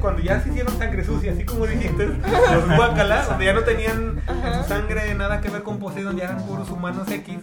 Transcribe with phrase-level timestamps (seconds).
[0.00, 2.06] cuando ya se, hicieron sangre sucia, así como dijiste,
[2.52, 6.24] los guacalas, donde ya no tenían en su sangre nada que ver con Poseidon, ya
[6.24, 7.38] eran puros humanos X,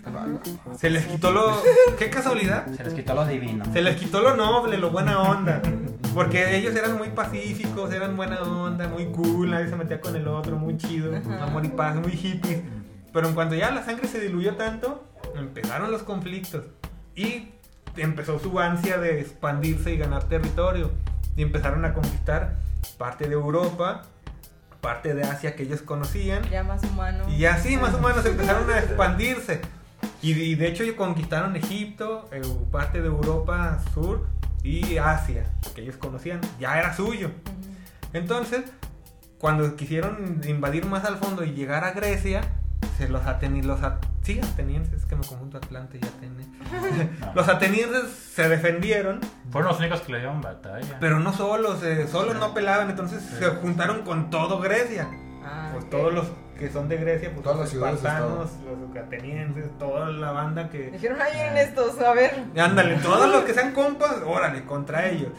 [0.78, 1.62] se les quitó lo.
[1.98, 2.68] ¡Qué casualidad!
[2.76, 3.66] Se les quitó lo divino.
[3.72, 5.62] Se les quitó lo noble, lo buena onda.
[6.14, 10.28] Porque ellos eran muy pacíficos, eran buena onda, muy cool, nadie se metía con el
[10.28, 11.44] otro, muy chido, Ajá.
[11.44, 12.62] amor y paz, muy hippies.
[13.14, 15.04] Pero en cuanto ya la sangre se diluyó tanto,
[15.36, 16.66] empezaron los conflictos.
[17.16, 17.50] Y
[17.98, 20.92] empezó su ansia de expandirse y ganar territorio.
[21.38, 22.58] Y empezaron a conquistar
[22.98, 24.04] parte de Europa,
[24.82, 26.44] parte de Asia que ellos conocían.
[26.50, 27.24] Ya más humano.
[27.30, 29.62] Y así más o menos empezaron a expandirse.
[30.22, 34.28] Y, y de hecho ellos conquistaron Egipto, eh, parte de Europa Sur
[34.64, 37.32] y Asia, que ellos conocían, ya era suyo.
[38.14, 38.64] Entonces,
[39.38, 42.42] cuando quisieron invadir más al fondo y llegar a Grecia,
[42.98, 46.46] se los atenienses, los at- sí, atenienses, que me conjunto Atlante y Atene.
[47.36, 49.20] los atenienses se defendieron,
[49.52, 50.98] Fueron los únicos que le dieron batalla.
[51.00, 55.08] pero no solos, eh, solos no pelaban, entonces se juntaron con todo Grecia.
[55.44, 55.90] Ah, Pues ok.
[55.92, 56.26] todos los
[56.58, 60.90] que son de Grecia, pues Todas los espartanos, los atenienses, toda la banda que...
[60.90, 62.44] Dijeron, ahí vienen estos, a ver.
[62.60, 65.30] Ándale, todos los que sean compas, órale, contra ellos.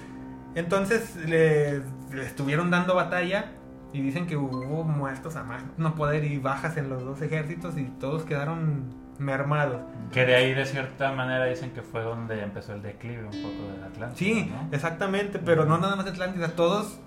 [0.55, 1.79] Entonces le,
[2.13, 3.47] le estuvieron dando batalla
[3.93, 7.79] y dicen que hubo muertos a más no poder y bajas en los dos ejércitos
[7.79, 9.81] y todos quedaron mermados.
[10.13, 13.73] Que de ahí, de cierta manera, dicen que fue donde empezó el declive un poco
[13.73, 14.17] del Atlántico.
[14.17, 14.69] Sí, ¿no?
[14.73, 17.01] exactamente, pero no nada más Atlántida, todos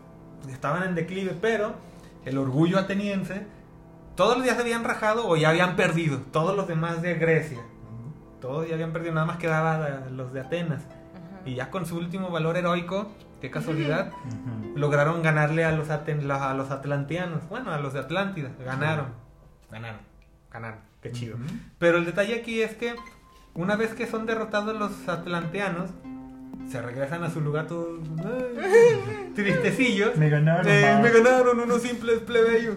[0.50, 1.74] estaban en declive, pero
[2.26, 3.46] el orgullo ateniense,
[4.16, 7.60] todos los días se habían rajado o ya habían perdido, todos los demás de Grecia,
[8.40, 10.84] todos ya habían perdido, nada más quedaba los de Atenas.
[11.46, 14.12] Y ya con su último valor heroico, qué casualidad,
[14.76, 19.08] lograron ganarle a los, aten- la- a los atlanteanos, bueno, a los de Atlántida, ganaron,
[19.72, 20.00] ganaron,
[20.52, 21.38] ganaron, qué chido.
[21.80, 22.96] Pero el detalle aquí es que
[23.56, 25.90] una vez que son derrotados los atlanteanos,
[26.70, 28.00] se regresan a su lugar todos
[28.62, 30.16] ay, tristecillos.
[30.16, 30.68] Me ganaron.
[30.68, 32.76] Eh, me ganaron unos simples plebeyos.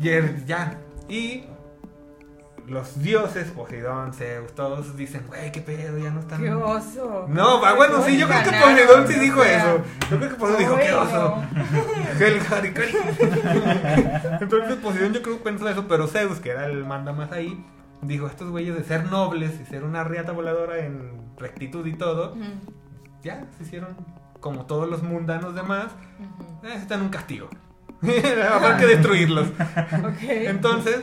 [0.00, 0.10] Y
[0.46, 0.78] ya.
[1.08, 1.44] Y
[2.68, 6.40] los dioses, Poseidón, Zeus, todos dicen, güey, qué pedo, ya no están.
[6.40, 7.26] ¡Qué oso!
[7.28, 9.82] No, va, bueno, sí, yo creo que Poseidón sí dijo eso.
[10.10, 11.42] Yo creo que Poseidón dijo, qué oso.
[14.40, 17.64] Entonces Poseidón yo creo que pensó eso, pero Zeus, que era el manda más ahí,
[18.02, 22.36] dijo, estos güeyes de ser nobles y ser una riata voladora en rectitud y todo,
[23.22, 23.96] ya se hicieron
[24.40, 25.86] como todos los mundanos demás,
[26.62, 27.48] en un castigo.
[28.02, 29.48] Habrá que destruirlos.
[30.20, 31.02] Entonces,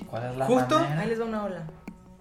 [0.00, 1.00] ¿Y cuál es la Justo- manera?
[1.00, 1.66] Ahí les va una ola.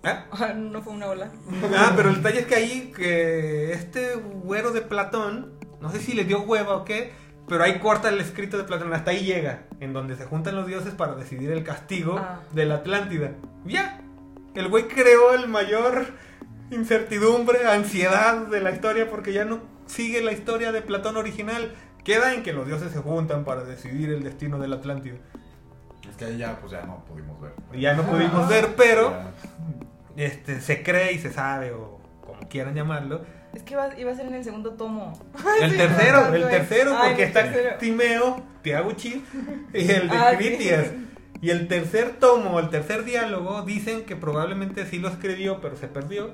[0.04, 0.16] ¿eh?
[0.32, 1.32] Ah, no fue una ola.
[1.78, 6.14] Ah, pero el detalle es que ahí, que este güero de Platón, no sé si
[6.14, 7.12] le dio hueva o qué,
[7.48, 10.68] pero ahí corta el escrito de Platón, hasta ahí llega, en donde se juntan los
[10.68, 12.42] dioses para decidir el castigo Ah.
[12.52, 13.32] de la Atlántida.
[13.66, 14.02] Ya,
[14.56, 16.08] el güey creó el mayor
[16.72, 21.74] incertidumbre, ansiedad de la historia, porque ya no sigue la historia de Platón original.
[22.04, 25.16] Queda en que los dioses se juntan para decidir el destino de la Atlántida.
[26.10, 27.52] Es que ahí ya, pues ya no pudimos ver.
[27.74, 29.12] Y ya no pudimos ver, pero
[30.16, 30.24] Ya.
[30.26, 33.22] este, se cree y se sabe, o como quieran llamarlo,
[33.54, 35.14] Es que iba, iba a ser en el segundo tomo.
[35.62, 37.78] El Sí, tercero, el tercero, Ay, porque el está tercero.
[37.80, 39.24] Timeo, Tiaguchi
[39.74, 40.38] y el de Ah, sí.
[40.38, 40.88] Critias.
[41.42, 45.88] Y el tercer tomo, el tercer diálogo, dicen que probablemente sí lo escribió, pero se
[45.88, 46.34] perdió.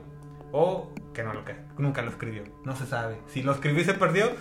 [0.53, 2.43] O que no lo que nunca lo escribió.
[2.63, 3.17] No se sabe.
[3.27, 4.31] Si lo escribió y se perdió,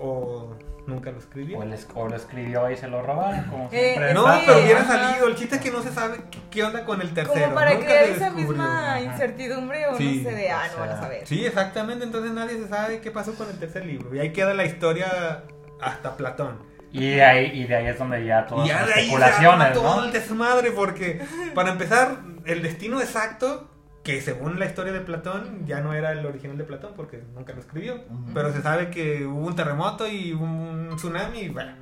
[0.00, 0.56] o
[0.86, 1.58] nunca lo escribió.
[1.58, 4.42] O, el o lo escribió y se lo robaron, como Eh, siempre No, pasa.
[4.46, 5.26] pero hubiera salido.
[5.28, 6.18] El chiste es que no se sabe
[6.50, 7.40] qué, onda con el tercero.
[7.42, 9.00] Como para Nunca crear se esa misma Ajá.
[9.00, 11.26] incertidumbre o Sí, no sé de, ah, no van a sea, saber.
[11.26, 12.04] Sí, exactamente.
[12.04, 14.14] Entonces nadie se sabe qué pasó con el tercer libro.
[14.14, 15.44] Y ahí queda la historia
[15.80, 16.68] hasta Platón.
[16.92, 19.08] Y de ahí, y de ahí es donde ya todas Y ya las de ahí
[19.08, 20.04] se arma especulaciones, todo ¿no?
[20.06, 21.20] el desmadre porque,
[21.54, 22.16] para empezar,
[22.46, 23.69] el destino exacto,
[24.10, 27.52] que según la historia de Platón, ya no era el original de Platón porque nunca
[27.52, 27.94] lo escribió.
[27.94, 28.32] Ujú.
[28.34, 31.72] Pero se sabe que hubo un terremoto y un tsunami y bueno.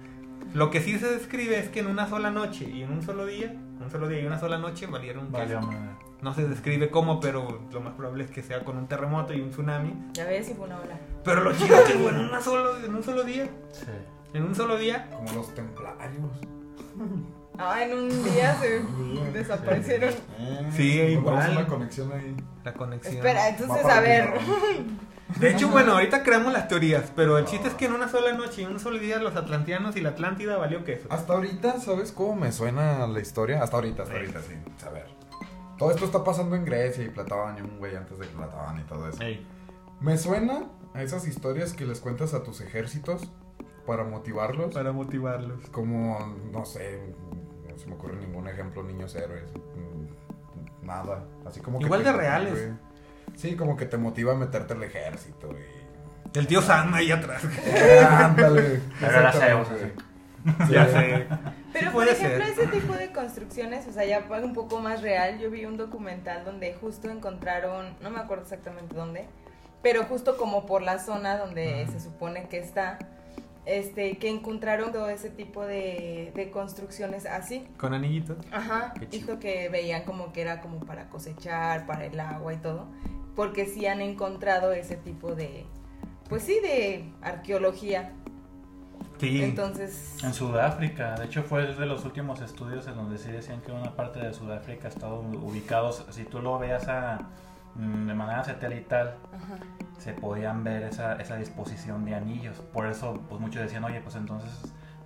[0.54, 3.26] Lo que sí se describe es que en una sola noche y en un solo
[3.26, 5.60] día, un solo día y una sola noche valieron Valió.
[6.20, 9.40] No se describe cómo, pero lo más probable es que sea con un terremoto y
[9.40, 9.94] un tsunami.
[10.14, 10.98] Ya ves si fue una ola.
[11.24, 13.48] Pero lo chido es que fue en, una solo, en un solo día.
[13.72, 13.86] Sí.
[14.34, 15.08] En un solo día.
[15.10, 16.30] Como los templarios.
[17.58, 18.80] Ah, en un día se
[19.32, 20.10] desaparecieron.
[20.38, 21.50] Eh, Sí, igual.
[21.50, 22.36] una conexión ahí.
[22.64, 23.16] La conexión.
[23.16, 24.32] Espera, entonces, a ver.
[25.40, 28.32] De hecho, bueno, ahorita creamos las teorías, pero el chiste es que en una sola
[28.32, 31.06] noche y en un solo día los atlanteanos y la Atlántida valió queso.
[31.10, 33.62] Hasta ahorita, ¿sabes cómo me suena la historia?
[33.62, 34.20] Hasta ahorita, hasta Sí.
[34.20, 34.54] ahorita, sí.
[34.86, 35.06] A ver.
[35.76, 38.82] Todo esto está pasando en Grecia y Platón y un güey antes de Platón y
[38.84, 39.22] todo eso.
[39.22, 39.46] Ey.
[40.00, 40.64] Me suena
[40.94, 43.28] a esas historias que les cuentas a tus ejércitos
[43.86, 44.72] para motivarlos.
[44.74, 45.68] Para motivarlos.
[45.70, 47.14] Como, no sé,
[47.78, 49.50] se me ocurre ningún ejemplo, niños héroes.
[49.54, 51.24] mm, Nada.
[51.46, 52.70] Así como que Igual te de reales.
[53.36, 57.42] Sí, como que te motiva a meterte al ejército y El tío Sam ahí atrás.
[58.10, 58.80] Ándale.
[59.00, 59.68] Pero era Exactamente.
[59.68, 59.92] Zeus,
[60.66, 60.72] Sí.
[60.72, 61.26] ya sé.
[61.72, 62.52] Pero Sí por puede ejemplo, ser.
[62.58, 65.38] ese tipo de construcciones, o sea, ya fue un poco más real.
[65.38, 69.26] Yo vi un documental donde justo encontraron, no me acuerdo exactamente dónde,
[69.82, 72.98] pero justo como por la zona donde se supone que está,
[73.68, 77.66] este, que encontraron todo ese tipo de, de construcciones así.
[77.76, 78.38] Con anillitos.
[78.50, 82.86] Ajá, dijo que veían como que era como para cosechar, para el agua y todo,
[83.36, 85.66] porque sí han encontrado ese tipo de,
[86.28, 88.12] pues sí, de arqueología.
[89.18, 89.42] Sí.
[89.42, 93.72] Entonces, En Sudáfrica, de hecho fue de los últimos estudios en donde sí decían que
[93.72, 97.18] una parte de Sudáfrica estaba ubicados, si tú lo veas a,
[97.78, 99.56] de manera satelital, ajá.
[99.98, 102.56] se podían ver esa, esa disposición de anillos.
[102.72, 104.50] Por eso pues muchos decían, oye, pues entonces,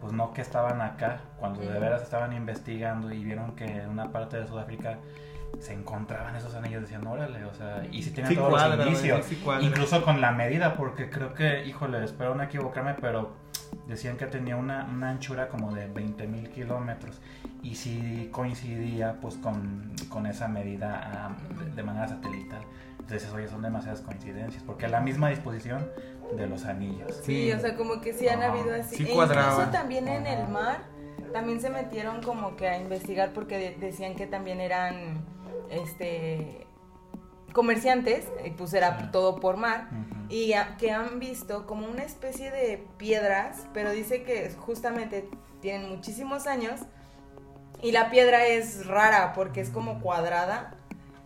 [0.01, 4.11] pues no que estaban acá, cuando de veras estaban investigando y vieron que en una
[4.11, 4.99] parte de Sudáfrica
[5.61, 8.87] se encontraban esos anillos, decían, órale, o sea, y si tienen Sí todos cuadra, los
[8.87, 9.27] indicios.
[9.27, 9.41] sí.
[9.61, 13.35] Incluso con la medida, porque creo que, híjole, espero no equivocarme, pero
[13.89, 17.21] decían que tenía una, una anchura como de 20 mil kilómetros
[17.63, 22.63] y si coincidía pues con, con esa medida de, de manera satelital.
[23.01, 25.87] Entonces, oye, son demasiadas coincidencias, porque la misma disposición
[26.37, 27.13] de los anillos.
[27.25, 27.53] Sí, Sí.
[27.53, 28.53] o sea, como que sí han Ajá.
[28.53, 28.97] habido así.
[28.97, 30.79] Sí E incluso también en el mar,
[31.33, 35.25] también se metieron como que a investigar porque de- decían que también eran,
[35.71, 36.67] este,
[37.53, 39.07] comerciantes, y pues era Sí.
[39.13, 39.89] todo por mar,
[40.29, 45.29] y a- que han visto como una especie de piedras, pero dice que justamente
[45.61, 46.81] tienen muchísimos años,
[47.83, 50.75] y la piedra es rara porque es como cuadrada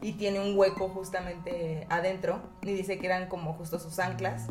[0.00, 4.46] y tiene un hueco justamente adentro, y dice que eran como justo sus anclas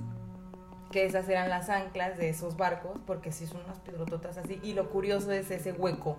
[0.91, 4.73] que esas eran las anclas de esos barcos, porque sí son unas piedrototas así, y
[4.73, 6.15] lo curioso es ese hueco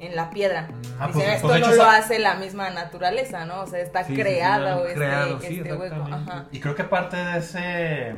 [0.00, 0.68] en la piedra.
[0.98, 3.62] Ah, Dice, pues- esto pues no lo hace la misma naturaleza, ¿no?
[3.62, 6.08] O sea, está Sí, sí, sí, creado este, este hueco.
[6.10, 6.46] Ajá.
[6.50, 8.14] Y creo que parte de ese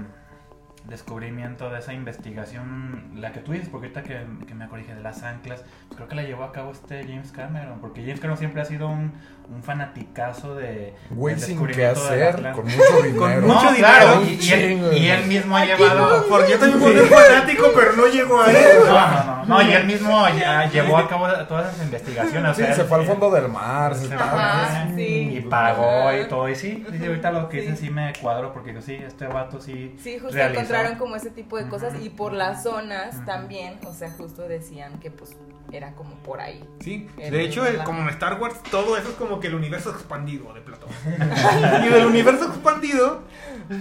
[0.85, 5.01] descubrimiento, de esa investigación, la que tú dices, porque ahorita que, que me corrige de
[5.03, 8.39] las anclas, pues creo que la llevó a cabo este James Cameron, porque James Cameron
[8.39, 9.15] siempre ha sido un,
[9.49, 10.95] un fanaticazo de...
[11.11, 13.43] Güey sin qué hacer, con mucho dinero.
[13.43, 13.77] mucho No, dinero.
[13.79, 16.27] claro, y, y él, y él mismo ha llevado...
[16.29, 18.85] Porque yo también soy un fanático, pero no llegó a No, eso.
[18.87, 22.51] no, no, no, y él mismo ya llevó a cabo todas esas investigaciones.
[22.51, 23.95] o Sí, sea, se él- fue al fondo del mar.
[23.95, 25.37] Se Ajá, sí.
[25.37, 26.49] Y pagó y todo.
[26.49, 27.67] Y sí, dice, ahorita lo que Sí.
[27.67, 29.95] dice sí me cuadro porque sí, este vato sí.
[30.03, 30.61] Sí, justo realizó.
[30.61, 34.99] encontraron como ese tipo de cosas y por las zonas también, o sea, justo decían
[35.01, 35.37] que pues
[35.73, 36.63] era como por ahí.
[36.81, 39.91] Sí, de hecho, el- como en Star Wars, todo eso es como que el universo
[39.91, 40.89] expandido de Platón.
[41.85, 43.23] y del universo expandido,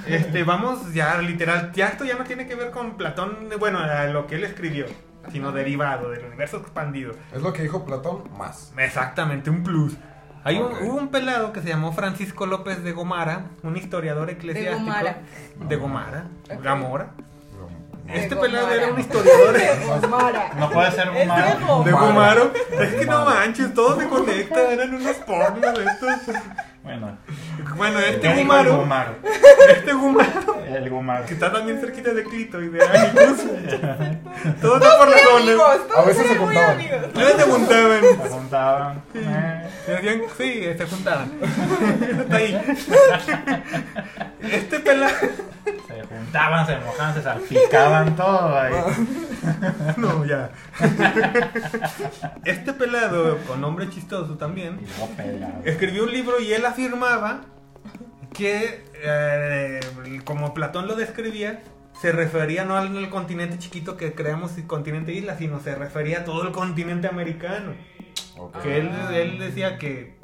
[0.07, 4.05] este, vamos ya literal, ya esto ya no tiene que ver con Platón, bueno, a
[4.05, 4.85] lo que él escribió,
[5.31, 7.13] sino derivado del universo expandido.
[7.33, 8.73] Es lo que dijo Platón, más.
[8.77, 9.95] Exactamente, un plus.
[10.45, 14.79] Hay un- hubo un pelado que se llamó Francisco López de Gomara, un historiador eclesiástico.
[14.85, 15.21] Gomara.
[15.57, 16.25] De Gomara.
[16.53, 16.61] Ok.
[16.61, 17.11] Gamora.
[18.07, 19.55] Este pelado era un historiador.
[20.57, 21.59] No puede ser Es de humano.
[21.67, 21.83] Gomara.
[21.85, 22.51] De Gomaro.
[22.79, 24.71] Es que no manches, todo se conecta.
[24.71, 26.35] Eran unos pornos estos.
[26.83, 27.17] Bueno,
[27.77, 28.77] Bueno, este el Gumaro.
[28.79, 29.15] Gumaro.
[29.69, 30.63] Este Gumaro.
[30.65, 31.25] El Gumaro.
[31.25, 33.43] Que está también cerquita de Clito y de Anicus.
[34.61, 36.77] Todo está por la amigos, todos A veces se juntaban.
[36.77, 38.01] veces se juntaban.
[38.01, 39.03] Se juntaban.
[39.15, 39.95] Eh, Se
[40.37, 41.31] Sí, juntaban.
[42.19, 42.61] Está ahí.
[44.41, 45.13] Este pelado.
[45.87, 48.73] Se juntaban, se mojaban, se salpicaban todo ahí.
[49.97, 50.49] No, ya.
[52.43, 54.79] Este pelado, con nombre chistoso también,
[55.63, 57.41] escribió un libro y él afirmaba
[58.33, 59.79] que, eh,
[60.25, 61.61] como Platón lo describía,
[61.99, 66.25] se refería no al, al continente chiquito que creamos continente isla, sino se refería a
[66.25, 67.73] todo el continente americano.
[68.37, 68.61] Ok.
[68.61, 70.17] Que él, él decía que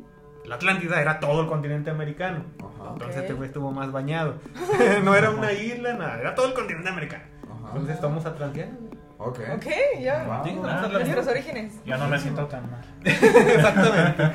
[0.46, 2.44] la Atlántida era todo el continente americano.
[2.58, 2.92] Ajá.
[2.94, 3.30] Entonces Ok.
[3.30, 4.40] este estuvo más bañado.
[5.04, 7.24] no era una isla, nada, era todo el continente americano.
[7.44, 7.68] Ajá.
[7.68, 8.89] Entonces estamos atlanteanos.
[9.22, 9.38] Ok.
[9.54, 9.66] Ok,
[10.02, 10.24] ya.
[10.24, 10.44] Wow.
[10.46, 11.74] Sí, Ah, Nuestros orígenes.
[11.86, 12.82] Yo no me siento tan mal.
[13.04, 14.32] Exactamente.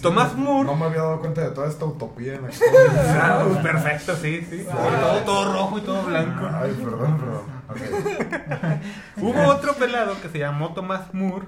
[0.00, 0.66] Tomás Moore.
[0.68, 2.48] No me había dado cuenta de toda esta utopía en la
[3.20, 4.64] Ah, pues, perfecto, sí, sí.
[4.70, 6.48] Todo, todo rojo y todo blanco.
[6.54, 7.56] Ay, perdón, perdón.
[9.16, 11.46] Hubo otro pelado que se llamó Tomás Moore,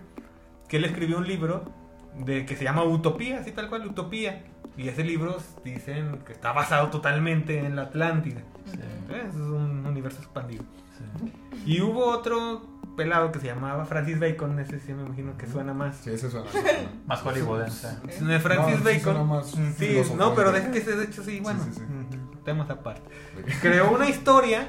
[0.68, 1.62] que él escribió un libro
[2.16, 4.42] de que se llama Utopía, así tal cual, Utopía.
[4.76, 8.40] Y ese libro dicen que está basado totalmente en la Atlántida.
[8.66, 8.78] Sí,
[9.28, 10.64] Es un universo expandido.
[10.98, 11.32] Sí.
[11.66, 12.62] Y hubo otro
[12.96, 15.96] pelado que se llamaba Francis Bacon, ese sí me imagino que suena más.
[15.98, 16.46] Sí, ese suena.
[17.06, 17.88] Más hollywoodense.
[18.20, 19.28] De Francis No, sí suena Bacon.
[19.28, 19.46] más
[19.78, 21.80] Sí, no, pero de que ese de hecho sí, bueno, sí,
[22.44, 23.02] temas aparte.
[23.60, 24.68] Creó una historia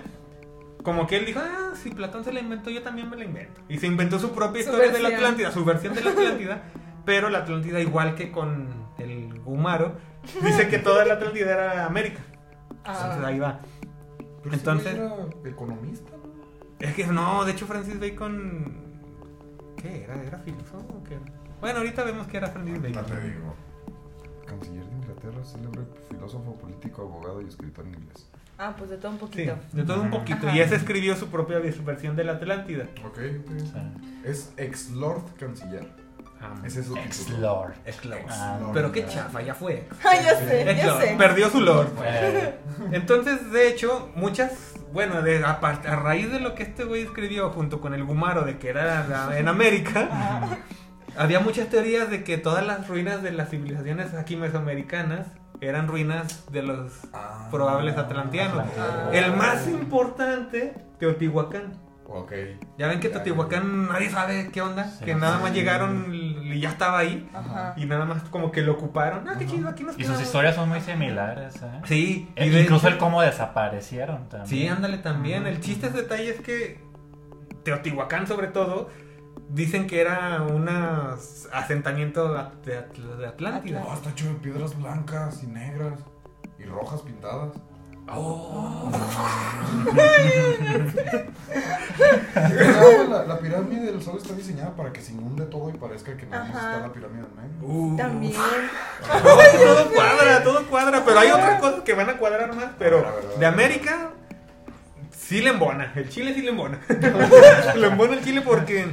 [0.83, 3.61] como que él dijo, ah, si Platón se la inventó, yo también me la invento.
[3.67, 5.09] Y se inventó su propia Su historia de la.
[5.09, 6.63] Atlántida, su versión de la Atlántida,
[7.05, 8.67] pero la Atlántida igual que con
[8.97, 9.97] el Gumaro,
[10.43, 12.19] dice que toda la Atlántida era América.
[12.85, 13.59] Entonces Ah, ahí va.
[14.43, 15.13] Pero Entonces- era
[15.45, 16.18] economista, ¿no?
[16.79, 18.73] Es que no, de hecho Francis Bacon...
[19.77, 20.21] ¿Qué era?
[20.23, 21.23] ¿Era filósofo o qué era?
[21.61, 23.05] Bueno, ahorita vemos que era Francis Bacon.
[23.05, 23.55] te digo.
[24.45, 28.29] Canciller de Inglaterra, célebre filósofo, político, abogado y escritor en inglés.
[28.57, 29.55] Ah, pues de todo un Sí, poquito.
[29.71, 30.47] de todo un poquito.
[30.47, 30.55] Ajá.
[30.57, 32.85] Y ese escribió su propia versión de la Atlántida.
[33.05, 33.57] Ok, ok.
[33.57, 33.73] Sí.
[34.25, 35.87] Es ex Lord Canciller.
[36.65, 37.05] Ese es su título.
[37.05, 37.73] Ex-Lord.
[37.85, 38.25] Ex-Lord.
[38.29, 39.87] Ah, Pero qué chafa, ya fue.
[40.05, 41.15] Ay, ya sé, ya sé.
[41.17, 41.89] Perdió su Lord.
[42.91, 47.49] Entonces, de hecho, muchas, bueno, de, a, a raíz de lo que este güey escribió
[47.51, 50.57] junto con el Gumaro de que era la- en América,
[51.17, 55.27] había muchas teorías de que todas las ruinas de las civilizaciones aquí mesoamericanas
[55.61, 57.47] eran ruinas de los Ah.
[57.51, 58.59] probables atlanteanos.
[58.59, 59.13] Atlanteanos.
[59.13, 61.73] El más importante, Teotihuacán.
[62.07, 62.31] Ok.
[62.77, 65.43] Ya ven que Ya, Teotihuacán nadie sabe qué onda, Sí, que nada sí.
[65.43, 66.09] más llegaron
[66.53, 67.73] y ya estaba ahí Ajá.
[67.77, 69.27] y nada más como que lo ocuparon.
[69.27, 71.55] Ah, qué chido, aquí nos y sus historias son muy similares.
[71.61, 71.81] ¿eh?
[71.85, 74.47] Sí, Eh, y incluso el cómo desaparecieron también.
[74.47, 75.45] Sí, ándale también.
[75.47, 76.81] El chiste, es detalle es que
[77.63, 78.89] Teotihuacán, sobre todo,
[79.49, 80.67] dicen que era un
[81.51, 83.83] asentamiento de, Atl- de Atlántida.
[83.89, 85.99] Ah, está hecho de piedras blancas y negras
[86.57, 87.49] y rojas pintadas.
[88.11, 88.91] Oh.
[92.35, 96.15] Ah, la, la pirámide del sol está diseñada para que se inunde todo y parezca
[96.15, 96.75] que nada más Ajá.
[96.75, 97.67] está la pirámide en medio.
[97.73, 97.97] Uh.
[97.97, 98.33] También.
[99.23, 102.67] Todo, todo cuadra, todo cuadra, pero hay otras cosas que van a cuadrar más.
[102.77, 103.39] Pero A ver, a ver, a ver.
[103.39, 104.09] de América,
[105.11, 105.91] sí le embona.
[105.95, 106.79] El Chile sí le embona.
[107.75, 108.87] le embona el Chile porque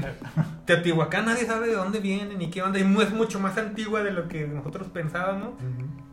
[0.64, 2.78] Teotihuacán nadie sabe de dónde viene ni qué onda.
[2.78, 5.50] Y es mucho más antigua de lo que nosotros pensábamos.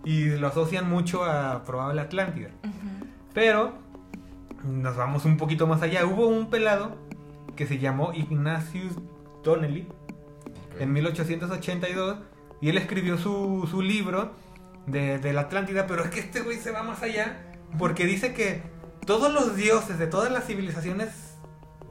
[0.05, 2.49] Y lo asocian mucho a probable Atlántida.
[2.63, 2.92] Ujú.
[3.33, 3.73] Pero
[4.63, 6.05] nos vamos un poquito más allá.
[6.05, 6.95] Hubo un pelado
[7.55, 8.93] que se llamó Ignatius
[9.43, 9.87] Donnelly
[10.75, 10.81] Ok.
[10.81, 12.17] en 1882
[12.61, 14.31] y él escribió su, su libro
[14.87, 18.33] de, de la Atlántida, pero es que este güey se va más allá porque dice
[18.33, 18.63] que
[19.05, 21.35] todos los dioses de todas las civilizaciones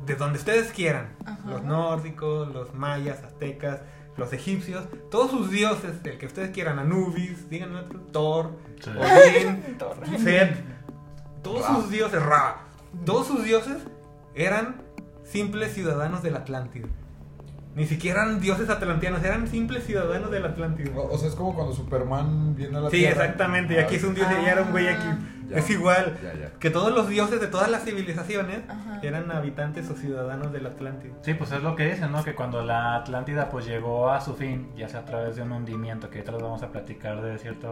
[0.06, 1.38] de donde ustedes quieran, Ajá.
[1.46, 3.80] los nórdicos, los mayas, aztecas,
[4.16, 8.90] los egipcios, todos sus dioses, el que ustedes quieran, Anubis, díganme otro, Thor, Sí.
[8.90, 10.56] Odín, Set,
[11.42, 11.74] todos Ra.
[11.76, 12.56] sus dioses, Ra,
[13.04, 13.78] todos sus dioses
[14.34, 14.82] eran
[15.24, 16.88] simples ciudadanos de la Atlántida.
[17.74, 20.90] Ni siquiera eran dioses atlanteanos, eran simples ciudadanos de la Atlántida.
[20.94, 23.22] O, o sea, es como cuando Superman viene a la Sí, Tierra.
[23.24, 23.74] exactamente.
[23.74, 25.06] Y aquí es un dios y allá era un güey aquí.
[25.52, 25.58] Ya.
[25.58, 26.18] Es igual.
[26.22, 26.50] Ya, ya.
[26.58, 29.00] Que todos los dioses de todas las civilizaciones Ajá.
[29.02, 31.14] eran habitantes o ciudadanos de la Atlántida.
[31.22, 32.24] Sí, pues es lo que dicen, ¿no?
[32.24, 35.52] Que cuando la Atlántida pues llegó a su fin, ya sea a través de un
[35.52, 37.68] hundimiento, que ahorita les vamos a platicar de cierta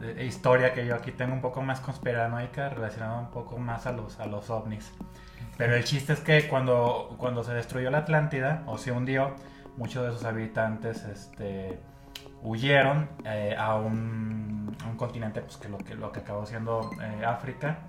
[0.00, 3.92] de- historia que yo aquí tengo un poco más conspiranoica, relacionada un poco más a
[3.92, 4.92] los, a los ovnis.
[5.56, 9.34] Pero el chiste es que cuando, cuando se destruyó la Atlántida, o se hundió,
[9.78, 11.78] muchos de sus habitantes este,
[12.46, 16.90] huyeron eh, a, un, a un continente pues, que, lo, que lo que acabó siendo
[17.02, 17.80] eh, África,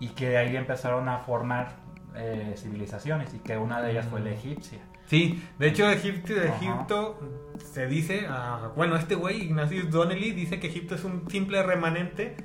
[0.00, 1.76] y que de ahí empezaron a formar
[2.16, 4.78] eh, civilizaciones, y que una de ellas fue la egipcia.
[5.04, 6.56] Sí, de hecho Egipto, Ajá.
[6.56, 7.20] Egipto
[7.72, 12.36] se dice, ah, bueno, este güey, Ignatius Donnelly, dice que Egipto es un simple remanente,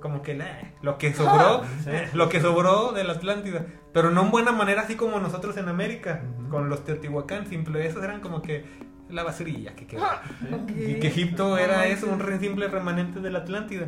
[0.00, 0.42] como que
[0.80, 1.90] lo que sobró, Sí.
[2.14, 5.68] lo que sobró de la Atlántida, pero no en buena manera así como nosotros en
[5.68, 6.48] América, Ujú.
[6.48, 10.04] con los Teotihuacán, simple, esos eran como que la basurilla que quedó.
[10.04, 10.70] Ok.
[10.70, 13.86] Y que Egipto era eso, un simple remanente de la Atlántida.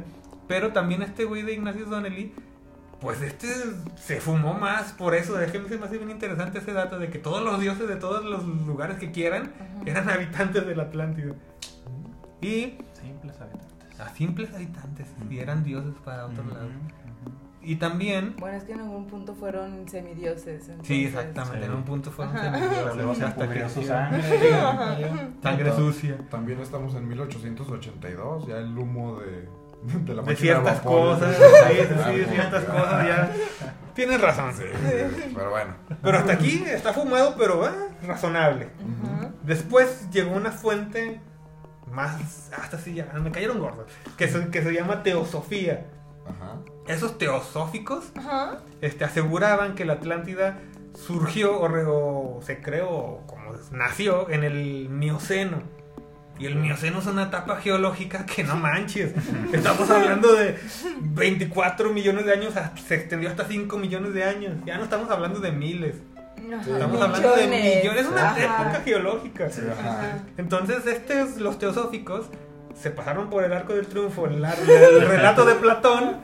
[0.49, 2.33] Pero también este güey de Ignacio Donnelly,
[3.01, 3.49] pues este
[3.97, 5.35] se fumó más por eso.
[5.35, 8.25] Déjenme se me hace bien interesante ese dato de que todos los dioses de todos
[8.25, 9.53] los lugares que quieran
[9.87, 11.35] eran habitantes de la Atlántida.
[12.41, 14.01] Y Simples habitantes.
[14.01, 16.69] a simples habitantes, y eran dioses para otro lado.
[17.63, 20.65] Y también, Bueno, es que en algún punto fueron semidioses.
[20.65, 21.65] sí, entonces- exactamente, Sí.
[21.67, 22.59] en un punto fueron Ajá.
[22.59, 24.23] Semidioses, hasta que su sangre.
[25.43, 26.19] sangre sucia.
[26.31, 29.49] También estamos en 1882, ya el humo de,
[30.05, 31.19] de la De ciertas vapor.
[31.19, 31.43] cosas, sí,
[31.77, 33.33] sí, sí, ciertas cosas ya.
[33.95, 34.53] Tienes razón.
[34.55, 35.75] sí, sí, pero bueno.
[36.03, 37.75] Pero hasta aquí está fumado, pero ah,
[38.07, 38.69] razonable.
[39.05, 39.33] Ajá.
[39.43, 41.21] Después llegó una fuente
[41.93, 42.51] más.
[42.57, 43.87] Hasta sí, ya me cayeron gordos.
[44.17, 45.87] Que se, que se llama teosofía.
[46.31, 46.57] Ajá.
[46.87, 48.59] Esos teosóficos Ajá.
[48.81, 50.59] este, aseguraban que la Atlántida
[50.95, 55.63] surgió o, re- o se creó, como nació en el Mioceno.
[56.39, 59.13] Y el Mioceno es una etapa geológica que no manches.
[59.53, 60.57] Estamos hablando de
[61.01, 64.55] 24 millones de años, hasta- se extendió hasta 5 millones de años.
[64.65, 65.97] Ya no estamos hablando de miles.
[66.39, 66.63] Ajá.
[66.73, 68.01] Estamos hablando de millones.
[68.01, 68.41] Es una Ajá.
[68.65, 69.47] época geológica.
[69.47, 70.19] Ajá.
[70.39, 72.27] Entonces, estos, los teosóficos,
[72.81, 76.17] se pasaron por el arco del triunfo, el, ar- el relato de Platón,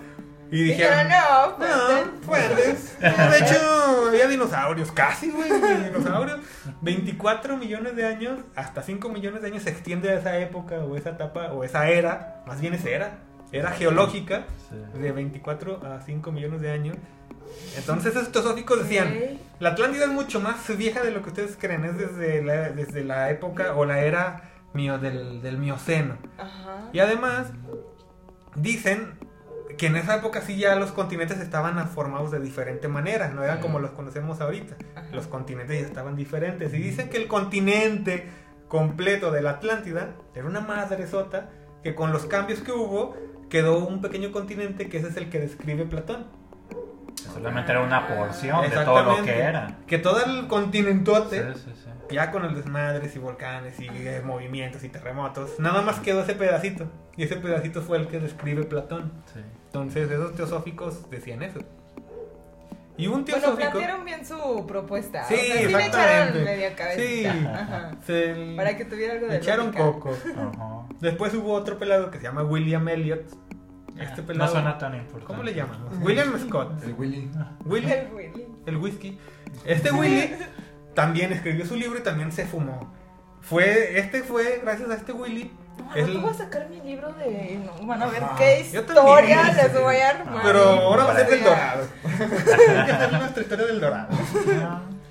[0.51, 3.01] y dijeron, Dijeron, no, no, pues, puedes.
[3.01, 6.39] De hecho, había dinosaurios, casi, güey, dinosaurios.
[6.83, 10.97] 24 millones de años, hasta 5 millones de años se extiende a esa época, o
[10.97, 13.19] esa etapa, o esa era, más bien es era,
[13.53, 15.01] era geológica, Sí.
[15.01, 16.97] de 24 a 5 millones de años.
[17.77, 19.15] Entonces estos teosóficos decían,
[19.61, 23.05] la Atlántida es mucho más vieja de lo que ustedes creen, es desde la, desde
[23.05, 24.43] la época o la era
[24.77, 26.17] del, del Mioceno.
[26.39, 26.91] Ajá.
[26.93, 27.49] Y además,
[28.55, 29.19] dicen
[29.77, 33.61] que en esa época sí ya los continentes estaban formados de diferente manera, no eran
[33.61, 34.77] como los conocemos ahorita.
[34.95, 35.09] Ajá.
[35.13, 36.73] Los continentes ya estaban diferentes.
[36.73, 38.29] Y dicen que el continente
[38.69, 41.51] completo de la Atlántida era una madresota
[41.83, 43.17] que con los cambios que hubo
[43.49, 46.27] quedó un pequeño continente que ese es el que describe Platón.
[47.33, 49.77] Solamente era una porción de todo lo que era.
[49.87, 52.15] Que todo el continentote Sí, sí, sí.
[52.15, 56.35] ya con los desmadres y volcanes y eh, movimientos y terremotos, nada más quedó ese
[56.35, 56.87] pedacito.
[57.17, 59.13] Y ese pedacito fue el que describe Platón.
[59.35, 59.41] Sí.
[59.67, 61.61] Entonces, esos teosóficos decían eso.
[62.99, 63.57] Y un Bueno, teosófico.
[63.73, 65.25] plantearon bien su propuesta.
[65.25, 65.99] Sí, o sea, sí le exactamente.
[65.99, 67.33] echaron media cabecita.
[67.33, 67.47] Sí.
[67.47, 67.91] Ajá.
[68.07, 69.85] se Para que tuviera algo de echaron lógica.
[69.85, 70.17] coco.
[70.35, 70.87] Ajá.
[71.01, 73.23] Después hubo otro pelado que se llama William Elliot.
[73.99, 74.53] Este No pelado.
[74.53, 75.27] suena tan importante.
[75.27, 75.93] ¿Cómo le llamamos?
[76.01, 76.83] William Scott.
[76.85, 77.31] El Willy.
[77.65, 78.47] Willy, El Willy.
[78.67, 79.19] el whisky.
[79.65, 80.35] Este Willy
[80.95, 82.95] también escribió su libro y también se fumó.
[83.41, 85.53] Fue, este fue, gracias a este Willy.
[85.79, 87.61] No, el- no voy a sacar mi libro de.
[87.65, 88.37] No, van a ver Ajá.
[88.37, 89.57] qué Yo historia también.
[89.57, 90.43] les voy a armar.
[90.43, 91.85] Pero ahora va a ser del Dorado.
[92.05, 94.09] Hay que hacer nuestra historia del Dorado.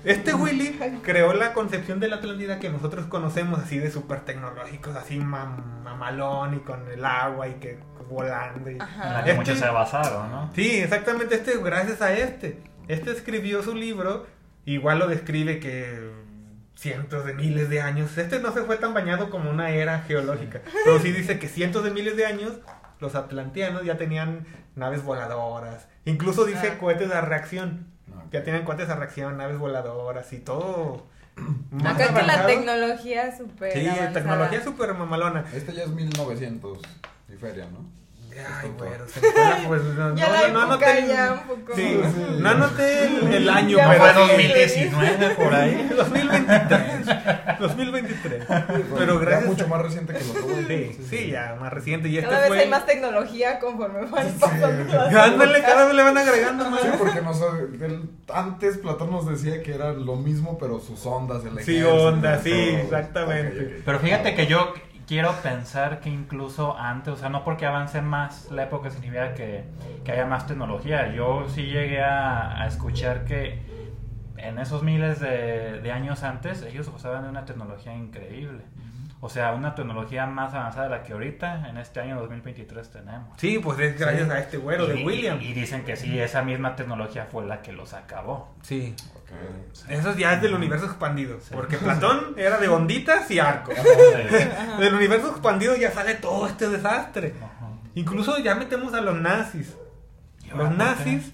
[0.06, 4.94] Este Willy creó la concepción de la Atlántida que nosotros conocemos así de súper tecnológicos,
[4.96, 8.70] así mam- mamalón y con el agua y que volando.
[8.70, 10.50] y- En la que Este- muchos se basaron, ¿no?
[10.54, 12.62] Sí, exactamente este, gracias a este.
[12.88, 14.26] Este escribió su libro,
[14.64, 16.10] igual lo describe que
[16.76, 18.16] cientos de miles de años.
[18.16, 21.82] Este no se fue tan bañado como una era geológica, pero sí dice que cientos
[21.82, 22.52] de miles de años
[23.00, 25.88] los atlanteanos ya tenían naves voladoras.
[26.04, 26.78] Incluso dice Ah.
[26.78, 27.88] cohetes a reacción.
[28.32, 31.04] Ya tienen cohetes a reacción, naves voladoras y todo.
[31.70, 32.46] más Acá que la avanzado.
[32.48, 33.72] tecnología super.
[33.72, 34.12] Sí, avanzada.
[34.12, 35.44] tecnología súper mamalona.
[35.52, 36.78] Este ya es 1900
[37.32, 37.84] y feria, ¿no?
[38.60, 41.08] Ay, güero, se me fue la- pues, no, Ya no, la no época anoté el-
[41.08, 41.74] ya un poco.
[41.74, 42.00] Sí,
[42.38, 44.18] no anoté el, el año, Ya pero fue sí.
[44.18, 45.88] 2019 por ahí.
[45.96, 47.06] 2023.
[47.60, 48.44] 2023.
[48.98, 49.46] Pero Ya gracias.
[49.46, 50.58] mucho a- más reciente que los otros.
[50.68, 52.08] Sí, sí, ya más reciente.
[52.08, 52.58] Y este Cada vez fue.
[52.60, 54.66] hay más tecnología conforme van pasando
[55.02, 55.60] Ándale, épocas.
[55.62, 56.80] cada vez le van agregando más.
[56.82, 61.44] Sí, porque nos, el- antes Platón nos decía que era lo mismo, pero sus ondas,
[61.44, 63.58] el Sí, ondas, sí, exactamente.
[63.60, 63.82] Ok, ok.
[63.84, 64.74] Pero fíjate que yo
[65.06, 69.62] quiero pensar que incluso antes, o sea, no porque avance más la época significa que,
[70.04, 71.12] que haya más tecnología.
[71.14, 73.60] Yo sí llegué a, a escuchar que
[74.38, 78.64] en esos miles de, de años antes ellos gozaban de una tecnología increíble.
[79.20, 83.28] O sea, una tecnología más avanzada de la que ahorita, en este año 2023, tenemos.
[83.38, 85.40] Sí, pues es gracias a este güero de William.
[85.40, 88.54] Y, dicen que sí, esa misma tecnología fue la que los acabó.
[88.62, 88.94] Sí.
[89.16, 89.90] Ok.
[89.90, 91.38] Eso ya es del universo expandido.
[91.50, 93.74] Porque Platón era de onditas y arcos.
[93.86, 94.48] Sí.
[94.80, 97.34] Del universo expandido ya sale todo este desastre.
[97.38, 97.70] Ajá.
[97.94, 99.74] Incluso ya metemos a los nazis.
[100.44, 101.32] ¿Y Los nazis.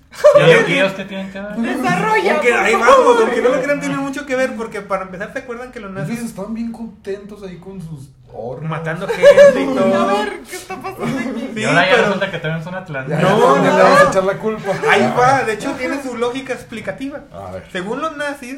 [0.68, 1.56] ¿Y ellos qué tienen que ver?
[1.56, 2.32] Desarrolla.
[2.34, 4.54] Aunque ahí vamos, aunque no lo crean, tiene mucho que ver.
[4.56, 8.70] Porque para empezar, ¿se acuerdan que los Nazis estaban bien contentos ahí con sus hornos.
[8.70, 10.06] matando gente y A todo?
[10.24, 11.50] ver, ¿qué está pasando aquí?
[11.54, 13.18] Sí, y ahora ya pero- resulta que también son atlantes.
[13.20, 14.72] No, no, no, le vamos a echar la culpa.
[14.90, 17.20] Ahí va, de hecho tiene su lógica explicativa.
[17.32, 17.64] A ver.
[17.72, 18.56] Según los nazis,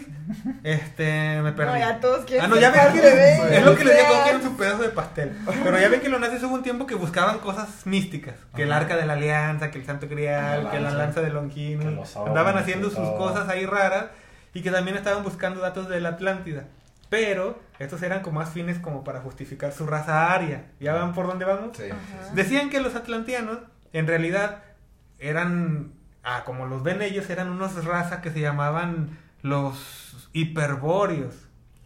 [0.62, 1.72] este, me perdí.
[1.72, 4.22] No, ya todos quieren Ah, no, ya ven que de- es lo que les todos
[4.22, 5.36] quieren su pedazo de pastel.
[5.64, 8.72] Pero ya ven que los nazis hubo un tiempo que buscaban cosas místicas, que el
[8.72, 11.20] arca de la alianza, que el santo grial, La que la lanza.
[11.20, 11.34] de Que
[12.26, 13.16] Andaban haciendo sus todo.
[13.16, 14.06] cosas ahí raras
[14.52, 16.66] y que también estaban buscando datos de la Atlántida.
[17.10, 20.66] Pero estos eran como más fines como para justificar su raza aria.
[20.80, 21.76] ¿Ya van por dónde vamos?
[21.76, 21.84] Sí.
[22.34, 23.58] Decían que los atlanteanos,
[23.92, 24.62] en realidad,
[25.18, 31.34] eran, ah, como los ven ellos, eran unos razas que se llamaban los hiperbóreos.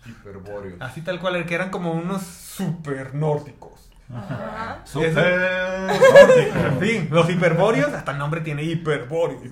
[0.06, 0.76] Hiperbóreo.
[0.80, 3.77] Así tal cual, que eran como unos super nórdicos.
[4.14, 4.80] Ajá.
[4.84, 9.42] Super En fin, los hiperbóreos, hasta el nombre tiene hiperbóreos.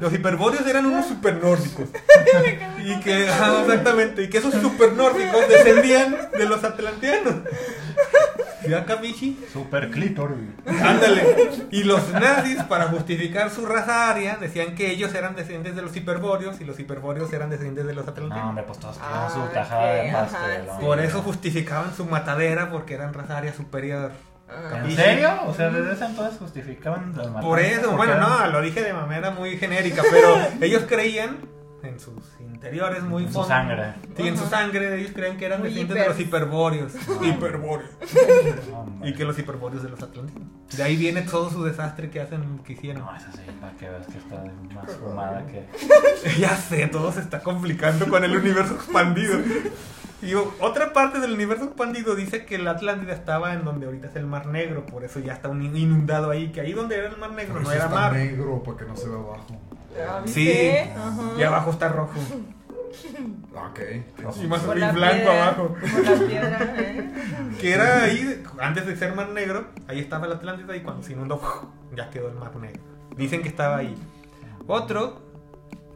[0.00, 1.88] Los hiperbóreos eran unos super nórdicos.
[2.84, 7.36] Y que, exactamente, y que esos super nórdicos descendían de los atlanteanos.
[8.68, 9.38] ¿Ya, Kamichi?
[9.52, 10.38] Super clítoris.
[10.66, 11.50] Ándale.
[11.70, 15.94] Y los nazis, para justificar su raza aria, decían que ellos eran descendientes de los
[15.96, 18.48] hiperbóreos y los hiperbóreos eran descendientes de los No, atlanteanos.
[18.48, 20.38] hombre, pues todos Ah, su tajada de pastel.
[20.38, 20.72] ajá, hombre.
[20.78, 20.84] sí.
[20.86, 24.12] Por eso justificaban su matadera porque eran raza aria superior.
[24.48, 24.82] Ah.
[24.84, 25.30] ¿En serio?
[25.46, 28.92] O sea, desde ese entonces justificaban las Por eso, bueno, eran- no, lo dije de
[28.92, 31.38] manera muy genérica, pero ellos creían
[31.82, 32.22] en sus
[32.64, 33.92] interiores muy En su sangre.
[34.16, 36.14] Sí, en su sangre ellos creían que eran Muy descendientes hiper.
[36.16, 36.92] de los hiperbóreos.
[37.22, 37.90] Hiperbóreos.
[39.02, 40.48] Y que los hiperbóreos de los atlantinos.
[40.76, 43.02] De ahí viene todo su desastre que hacen, que hicieron.
[43.04, 44.42] No, esa sí, para que veas que está
[44.74, 45.66] más fumada que...
[46.40, 49.38] Ya sé, todo se está complicando con el universo expandido.
[50.22, 54.16] Y otra parte del universo expandido dice que la Atlántida estaba en donde ahorita es
[54.16, 57.18] el Mar Negro, por eso ya está un- inundado ahí, que ahí donde era el
[57.18, 58.12] Mar Negro no era está mar.
[58.14, 59.46] negro, para que no se vea abajo.
[60.26, 60.72] Sí,
[61.38, 62.14] y abajo está rojo.
[63.54, 63.80] Ok.
[64.42, 65.68] Y más Por la blanco piedra, abajo.
[65.68, 67.10] Por la piedra, ¿eh?
[67.60, 71.12] Que era ahí, antes de ser Mar Negro, ahí estaba la Atlántida y cuando se
[71.12, 71.40] inundó,
[71.96, 72.82] ya quedó el Mar Negro.
[73.16, 73.94] Dicen que estaba ahí.
[74.66, 75.22] Otro,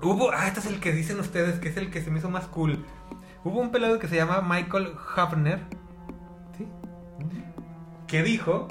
[0.03, 2.31] hubo, ah, este es el que dicen ustedes, que es el que se me hizo
[2.31, 2.85] más cool.
[3.45, 5.61] Hubo un pelado que se llama Michael Hafner,
[6.57, 6.69] ¿sí?
[8.07, 8.69] Que dijo,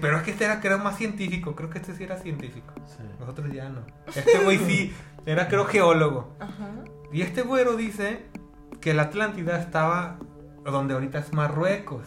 [0.00, 2.74] pero es que este era creo más científico, creo que este sí era científico.
[2.86, 3.02] Sí.
[3.18, 3.80] Nosotros ya no.
[4.14, 4.94] Este güey sí,
[5.26, 6.36] era creo geólogo.
[6.38, 6.70] Ajá.
[7.12, 8.26] Y este güero dice
[8.80, 10.18] que la Atlántida estaba
[10.64, 12.06] donde ahorita es Marruecos.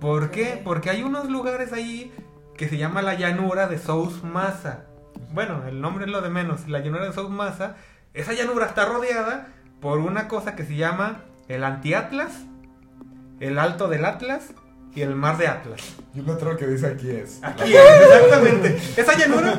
[0.00, 0.60] ¿Por qué?
[0.62, 2.12] Porque hay unos lugares ahí
[2.56, 4.86] que se llama la llanura de Sous Massa.
[5.32, 6.68] Bueno, el nombre es lo de menos.
[6.68, 7.76] La llanura de Sous Massa.
[8.14, 9.48] Esa llanura está rodeada
[9.80, 12.44] por una cosa que se llama el Antiatlas,
[13.40, 14.52] el Alto del Atlas
[14.96, 15.80] y el Mar de Atlas.
[16.14, 17.38] Y un letrero que dice aquí es.
[17.42, 18.80] Aquí es, exactamente.
[18.96, 19.54] Esa llanura.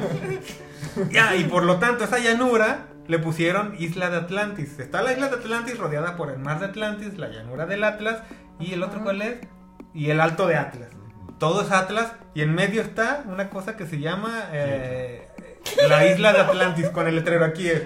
[1.12, 4.80] Ya, y por lo tanto, esa llanura le pusieron Isla de Atlantis.
[4.80, 8.24] Está la isla de Atlantis rodeada por el mar de Atlantis, la llanura del Atlas
[8.60, 9.38] y el otro, ¿cuál es?
[9.94, 10.90] Y el alto de Atlas.
[11.38, 15.28] Todo es Atlas y en medio está una cosa que se llama eh,
[15.88, 17.70] la isla de Atlantis con el letrero aquí.
[17.70, 17.84] es.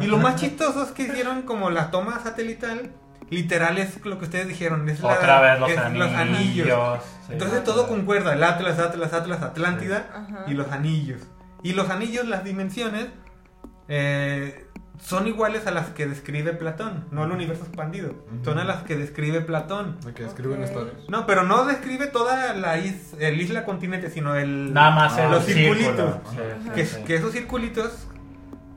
[0.00, 2.92] Y lo más chistoso es que hicieron como la toma satelital.
[3.30, 4.88] Literal es lo que ustedes dijeron.
[4.88, 6.12] Es la- Otra vez los es anillos.
[6.14, 7.00] anillos.
[7.26, 7.32] sí.
[7.32, 10.44] Entonces todo concuerda, el Atlas, Atlas, Atlas, Atlántida Ajá.
[10.46, 11.20] y los anillos.
[11.62, 13.08] Y los anillos, las dimensiones,
[13.88, 14.64] eh,
[15.00, 18.10] son iguales a las que describe Platón, no el universo expandido.
[18.10, 18.44] Ujú.
[18.44, 20.00] Son a las que describe Platón.
[20.00, 20.64] De que escriben Ok.
[20.66, 20.96] historias.
[21.08, 24.72] No, pero no describe toda la is- el isla continente, sino el...
[24.74, 25.74] Nada más Ah, el los círculo.
[25.76, 26.14] circulitos.
[26.30, 27.04] Sí, sí, Que, sí.
[27.04, 28.07] que esos circulitos,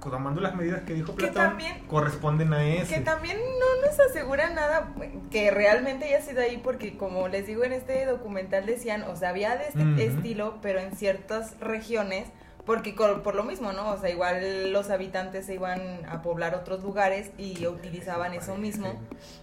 [0.09, 2.95] tomando las medidas que dijo Que Platón, también- corresponden a ese.
[2.95, 4.93] Que también no nos asegura nada
[5.29, 9.29] que realmente haya sido ahí, porque como les digo en este documental decían, o sea,
[9.29, 12.27] había de este estilo, pero en ciertas regiones,
[12.65, 13.89] porque por lo mismo, ¿no?
[13.91, 18.93] O sea, igual los habitantes se iban a poblar otros lugares y utilizaban eso mismo.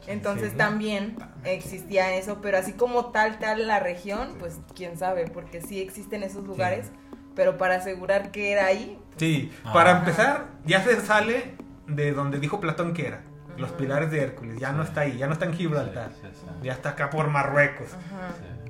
[0.06, 0.56] Entonces Sí.
[0.56, 5.80] también existía eso, pero así como tal, tal la región, pues quién sabe, porque sí
[5.80, 6.90] existen esos lugares,
[7.34, 9.72] pero para asegurar que era ahí, Sí, Ah.
[9.72, 11.54] para empezar, ya se sale
[11.87, 13.22] de donde dijo Platón que era.
[13.57, 16.28] Los pilares de Hércules, ya no está ahí, ya no está en Gibraltar, Sí, sí,
[16.33, 16.46] sí.
[16.62, 17.88] ya está acá por Marruecos.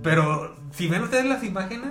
[0.03, 1.91] Pero si ven ustedes las imágenes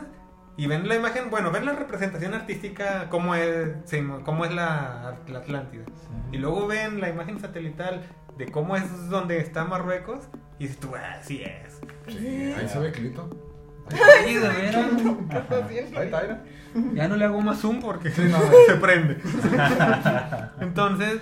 [0.56, 5.17] y ven la imagen, bueno, ven la representación artística, cómo es, se- cómo es la,
[5.28, 5.84] la Atlántida.
[6.32, 8.02] Y luego ven la imagen satelital
[8.38, 11.80] de cómo es donde está Marruecos y dices tú, ah, sí es.
[12.08, 13.30] Sí, ahí se ve Clito.
[14.26, 14.86] Ay, de veras.
[15.95, 16.39] Ahí está, mira.
[16.93, 18.38] Ya no le hago más zoom porque Sí, no.
[18.67, 19.17] se prende.
[20.62, 21.21] Entonces,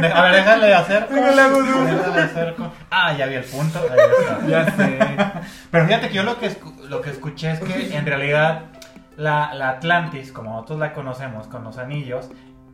[0.00, 1.08] De- A ver, déjale hacer.
[1.10, 1.84] No le hago zoom.
[1.86, 2.72] Déjale acerco.
[2.90, 3.78] Ah, ya vi el punto.
[3.90, 4.46] Ahí está.
[4.48, 4.98] ya sé.
[5.70, 8.62] Pero fíjate que yo lo que, escu- lo que escuché es que en realidad
[9.16, 12.28] la, la Atlantis, como nosotros la conocemos con los anillos,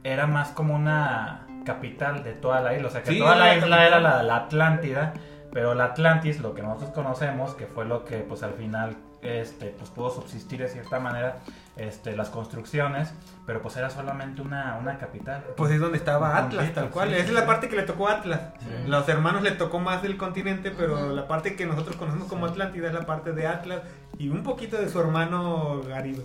[0.04, 2.88] era más como una capital de toda la isla.
[2.88, 3.86] O sea, que Sí, toda era la la isla capital.
[3.86, 5.12] era la, la Atlántida,
[5.52, 9.66] pero la Atlantis, lo que nosotros conocemos, que fue lo que pues al final este,
[9.78, 11.38] pues, pudo subsistir de cierta manera
[11.76, 13.12] este, las construcciones,
[13.46, 15.44] pero pues era solamente una, una capital.
[15.56, 17.08] Pues es donde estaba Atlas, tal cual.
[17.10, 17.46] sí, Esa sí, es la sí.
[17.46, 18.40] parte que le tocó a Atlas.
[18.60, 18.88] Sí.
[18.88, 22.88] Los hermanos le tocó más del continente, pero la parte que nosotros conocemos como Atlántida
[22.88, 23.82] es la parte de Atlas
[24.18, 26.16] y un poquito de su hermano güey.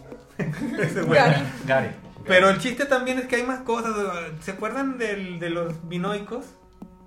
[1.20, 1.44] Gary.
[1.66, 1.90] Gary.
[2.26, 3.94] Pero el chiste también es que hay más cosas.
[4.42, 6.46] ¿Se acuerdan del- de los minoicos?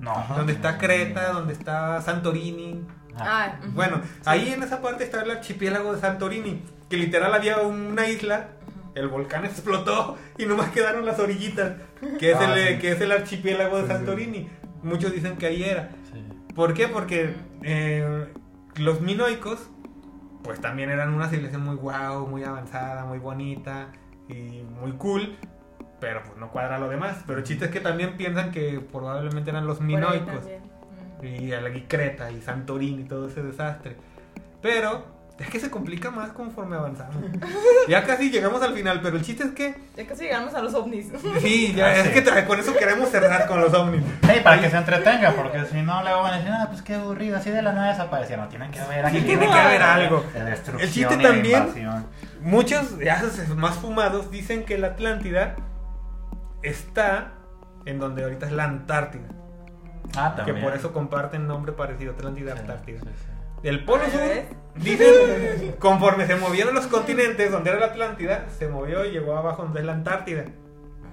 [0.01, 0.25] No.
[0.37, 2.85] Donde está Creta, donde está Santorini.
[3.17, 3.61] Ah.
[3.75, 8.49] Bueno, ahí en esa parte está el archipiélago de Santorini, que literal había una isla,
[8.95, 11.75] el volcán explotó y nomás quedaron las orillitas,
[12.19, 12.79] que es, Ah, el, sí.
[12.81, 13.95] que es el archipiélago de Sí, sí.
[13.95, 14.49] Santorini.
[14.83, 15.91] Muchos dicen que ahí era.
[16.13, 16.25] Sí.
[16.55, 16.89] ¿Por qué?
[16.89, 18.33] Porque eh,
[18.77, 19.69] los minoicos,
[20.43, 23.89] pues también eran una civilización muy guau, muy avanzada, muy bonita
[24.29, 25.37] y muy cool.
[26.01, 27.19] Pero pues no cuadra lo demás.
[27.27, 30.45] Pero el chiste es que también piensan que probablemente eran los minoicos
[31.23, 33.97] y y Creta y Santorini y todo ese desastre.
[34.63, 37.17] Pero es que se complica más conforme avanzamos.
[37.89, 40.75] ya casi llegamos al final, pero el chiste es que Ya casi llegamos a los
[40.75, 41.09] ovnis.
[41.41, 42.23] sí, ya Ah, es sí.
[42.23, 44.03] que con eso queremos cerrar con los ovnis.
[44.23, 46.95] Sí, para que se entretenga, porque si no luego van a decir, ah, pues qué
[46.95, 48.37] aburrido, así de la nada desapareció.
[48.37, 49.21] No, tienen que haber aquí.
[49.23, 50.25] tiene que haber algo.
[50.35, 51.67] De destrucción El chiste también-.
[52.43, 53.23] Muchos ya
[53.57, 55.57] más fumados dicen que la Atlántida
[56.63, 57.33] está
[57.87, 59.29] en donde ahorita es la Antártida,
[60.17, 60.61] Ah, que también.
[60.65, 63.01] por eso comparten nombre parecido, Atlántida, Sí, Antártida.
[63.01, 63.69] sí, sí.
[63.69, 64.13] El polo Ah, ¿ya
[64.45, 69.37] sur, dicen, conforme se movieron los continentes, donde era la Atlántida, se movió y llegó
[69.37, 70.45] abajo donde es la Antártida.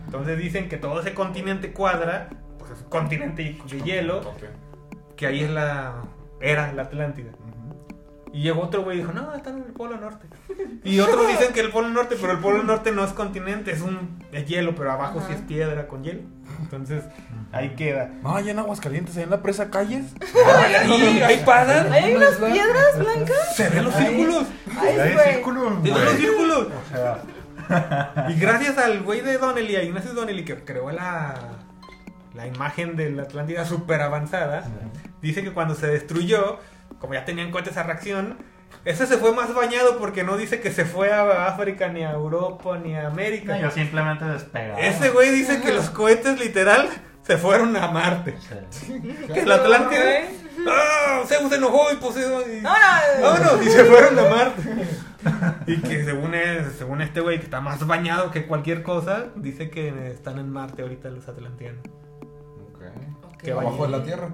[0.06, 4.44] Entonces dicen que todo ese continente cuadra, pues es un continente de hielo, Ok.
[5.18, 5.96] que ahí es la
[6.40, 7.32] era la Atlántida.
[8.38, 10.28] Y llegó otro güey y dijo, no, están en el Polo Norte.
[10.84, 13.82] Y otros dicen que el Polo Norte, pero el Polo Norte no es continente, es
[13.82, 16.22] un es hielo, pero abajo sí es piedra con hielo.
[16.62, 17.04] Entonces,
[17.52, 18.12] ahí queda.
[18.22, 20.14] No, allá en Aguascalientes, allá en la presa Calles.
[20.56, 21.92] Ahí, ahí pasan.
[21.92, 23.56] ¿Hay unas piedras blancas?
[23.56, 24.46] Se ven los círculos.
[24.80, 25.34] Ay, Hay güey.
[25.34, 26.68] círculos, Se ven los círculos.
[26.68, 31.34] O sea, Y gracias al güey de Donnelly, a Ignacio Donnelly, que creó la,
[32.36, 34.64] la imagen de la Atlántida súper avanzada,
[35.24, 36.60] dice que cuando se destruyó,
[37.00, 38.38] como ya tenían en cuenta esa reacción,
[38.86, 42.12] ese se fue más bañado porque no dice que se fue a África, ni a
[42.12, 43.58] Europa, ni a América.
[43.58, 44.80] ellos simplemente despegaron.
[44.80, 46.90] Ese güey dice que los cohetes literal
[47.24, 48.36] se fueron a Marte.
[48.70, 49.02] Sí.
[49.34, 50.02] Que la Atlántida...
[50.02, 50.48] güey.
[50.68, 51.22] ¡Ah!
[51.26, 52.44] Zeus se enojó y Poseidón...
[52.52, 52.62] Y...
[52.62, 53.66] ¡Vámonos!
[53.66, 54.62] Y se fueron a Marte.
[55.68, 59.70] Y que según, es- según este güey que está más bañado que cualquier cosa, dice
[59.70, 61.84] que están en Marte ahorita los atlanteanos.
[62.74, 63.38] Ok.
[63.40, 64.30] Que Abajo de la Tierra.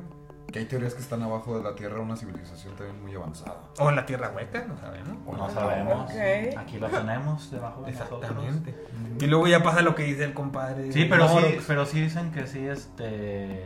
[0.54, 3.58] Que hay teorías que están abajo de la Tierra una civilización también muy avanzada.
[3.80, 5.18] O en la Tierra Hueca, no sabemos.
[5.26, 6.12] O No sabemos.
[6.56, 8.72] Aquí lo tenemos debajo de Exactamente.
[8.72, 9.24] nosotros.
[9.24, 10.92] Y luego ya pasa lo que dice el compadre.
[10.92, 13.64] Sí, pero sí, pero sí dicen que sí, este,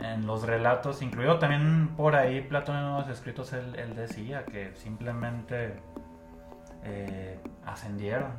[0.00, 4.74] en los relatos, incluido también por ahí Platón en unos escritos, él, él decía que
[4.76, 5.80] simplemente
[6.84, 8.32] eh, ascendieron,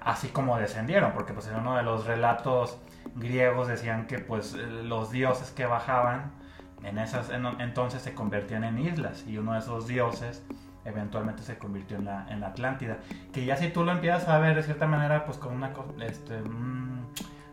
[0.00, 2.78] así como descendieron, porque pues en uno de los relatos
[3.16, 6.40] griegos decían que pues los dioses que bajaban
[6.84, 10.44] en esas en- entonces se convertían en islas y uno de esos dioses
[10.84, 12.98] eventualmente se convirtió en la, en la Atlántida
[13.32, 16.42] que ya si tú lo empiezas a ver de cierta manera pues con una este,
[16.42, 17.06] un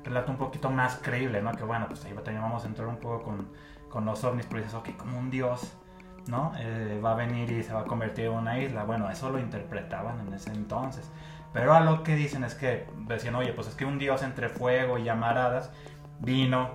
[0.04, 2.98] relato un poquito más creíble no que bueno pues ahí también vamos a entrar un
[2.98, 3.48] poco con,
[3.89, 5.74] con los ovnis pero dices ok como un dios
[6.28, 6.52] ¿no?
[6.60, 8.84] Eh, va a venir y se va a convertir en una isla.
[8.84, 11.10] Bueno, eso lo interpretaban en ese entonces.
[11.54, 14.50] Pero a lo que dicen es que decían, oye, pues es que un dios entre
[14.50, 15.72] fuego y llamaradas
[16.20, 16.72] vino,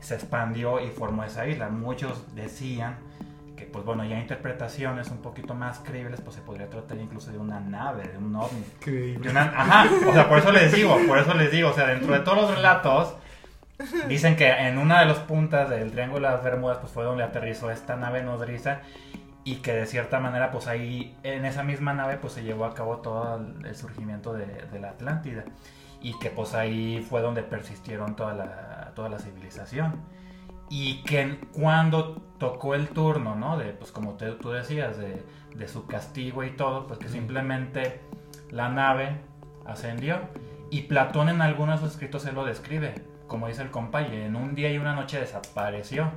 [0.00, 1.68] se expandió y formó esa isla.
[1.68, 2.96] Muchos decían
[3.56, 7.38] que, pues bueno, ya interpretaciones un poquito más creíbles, pues se podría tratar incluso de
[7.38, 8.64] una nave, de un ovni.
[9.30, 12.12] Una- ajá, o sea, por eso les digo, por eso les digo, o sea, dentro
[12.14, 13.14] de todos los relatos,
[14.08, 17.24] dicen que en una de las puntas del Triángulo de las Bermudas, pues fue donde
[17.24, 18.80] aterrizó esta nave nodriza
[19.44, 22.74] y que de cierta manera, pues ahí, en esa misma nave, pues se llevó a
[22.74, 25.44] cabo todo el, el surgimiento de, de la Atlántida
[26.00, 29.96] y que pues ahí fue donde persistieron toda la, toda la civilización.
[30.70, 33.56] Y que cuando tocó el turno, ¿no?
[33.56, 38.00] De, pues como te- tú decías, de, de su castigo y todo, pues que simplemente
[38.50, 39.20] la nave
[39.64, 40.20] ascendió.
[40.70, 42.94] Y Platón en algunos de sus escritos se lo describe,
[43.26, 46.10] como dice el compa, y en un día y una noche desapareció.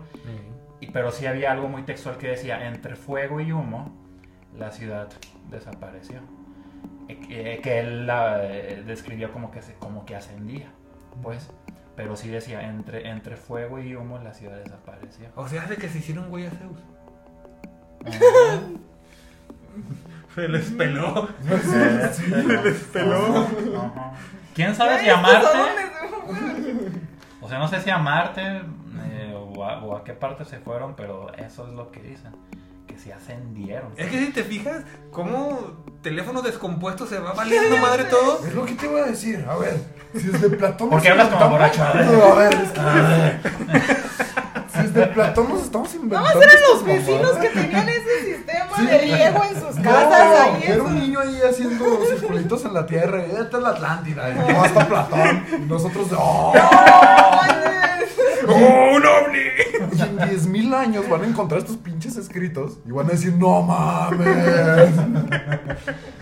[0.81, 3.95] Y, pero sí había algo muy textual que decía, entre fuego y humo,
[4.57, 5.07] la ciudad
[5.49, 6.19] desapareció.
[7.11, 10.67] Eh, Que, que él la eh, describió como que, se, como que ascendía,
[11.21, 11.49] pues.
[11.95, 15.27] Pero sí decía, entre, entre fuego y humo, la ciudad desapareció.
[15.35, 16.79] O sea, hace que se hicieron güey a Zeus.
[20.35, 21.27] Se les peló.
[22.13, 23.45] Se les peló.
[24.55, 25.37] ¿Quién sabe si Ay, a Marte?
[25.37, 27.01] ¿estos a dónde se-
[27.41, 30.59] O sea, no sé si a Marte eh, o, a, o a qué parte se
[30.59, 32.31] fueron, pero eso es lo que dicen.
[33.03, 33.93] Se ascendieron.
[33.97, 35.59] Es que si te fijas, cómo
[36.03, 38.45] teléfono descompuesto se va valiendo madre todo.
[38.45, 39.45] Es lo que te voy a decir.
[39.49, 39.75] A ver,
[40.13, 40.89] si es de Platón.
[40.89, 41.83] ¿Por qué nos hablas como borracho?
[42.05, 43.39] No, a ver, es que- a ver.
[44.71, 46.27] Si es de Platón nos estamos inventando.
[46.29, 48.85] Nada más eran los vecinos que tenían ese sistema Sí.
[48.85, 50.39] de riego en sus No, casas.
[50.41, 53.23] ahí era un niño ahí haciendo circulitos en la tierra.
[53.27, 54.29] y Esta es la Atlántida.
[54.29, 55.45] Y no, hasta Platón.
[55.57, 56.53] Y nosotros, ¡oh!
[58.47, 59.39] ¡Oh, un ovni!
[59.93, 63.61] Y en 10.000 años van a encontrar estos pinches escritos y van a decir, ¡no
[63.61, 64.27] mames!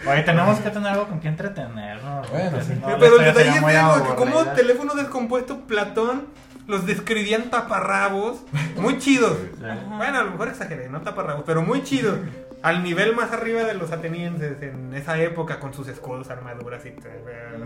[0.07, 2.29] Oye, tenemos que tener algo con que entretenernos.
[2.31, 2.73] Bueno, sí.
[2.79, 6.27] no, Pero el detalle es que como teléfono descompuesto Platón
[6.67, 8.41] los describían taparrabos,
[8.77, 9.37] muy chidos.
[9.57, 9.65] Sí.
[9.97, 12.19] Bueno, a lo mejor exageré, no taparrabos, pero muy chidos.
[12.61, 16.89] Al nivel más arriba de los atenienses en esa época con sus escudos, armaduras y
[16.89, 16.95] eh,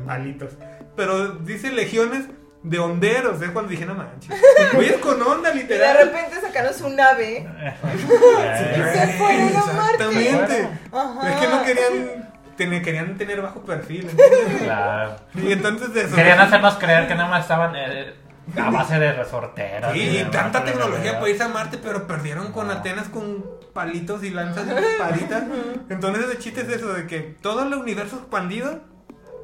[0.06, 0.52] palitos.
[0.96, 2.26] Pero dice legiones
[2.64, 4.34] de honderos, es cuando dije, no manches.
[4.74, 5.98] Güeyes con onda, Y de literal.
[6.06, 7.46] repente sacaron su nave.
[7.94, 10.04] Y se fueron a Marte.
[10.04, 10.70] Exactamente.
[10.92, 11.30] Ajá.
[11.30, 14.10] Es que no querían tener, querían tener bajo perfil.
[14.10, 14.62] ¿entiendes?
[14.64, 15.16] Claro.
[15.36, 16.16] Y entonces eso.
[16.16, 18.14] Querían hacernos creer que nada más estaban eh,
[18.58, 19.92] a base de resorteras.
[19.94, 22.74] Sí, y tanta tecnología para irse a Marte, pero perdieron con No.
[22.74, 25.44] Atenas con palitos y lanzas y palitas.
[25.90, 28.82] Entonces el chiste es eso, de que todo el universo expandido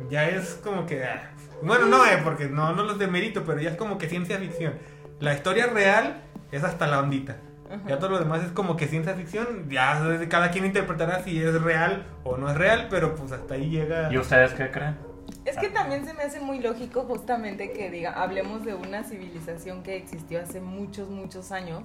[0.09, 1.03] ya es como que...
[1.03, 4.37] ah, Bueno, no, eh, porque no, no los demerito, pero ya es como que ciencia
[4.37, 4.73] ficción.
[5.19, 7.37] La historia real es hasta la ondita.
[7.87, 9.69] Ya todo lo demás es como que ciencia ficción.
[9.69, 13.69] Ya cada quien interpretará si es real o no es real, pero pues hasta ahí
[13.69, 14.11] llega...
[14.11, 14.97] ¿Y ustedes qué creen?
[15.45, 19.83] Es que también se me hace muy lógico justamente que diga, hablemos de una civilización
[19.83, 21.83] que existió hace muchos, muchos años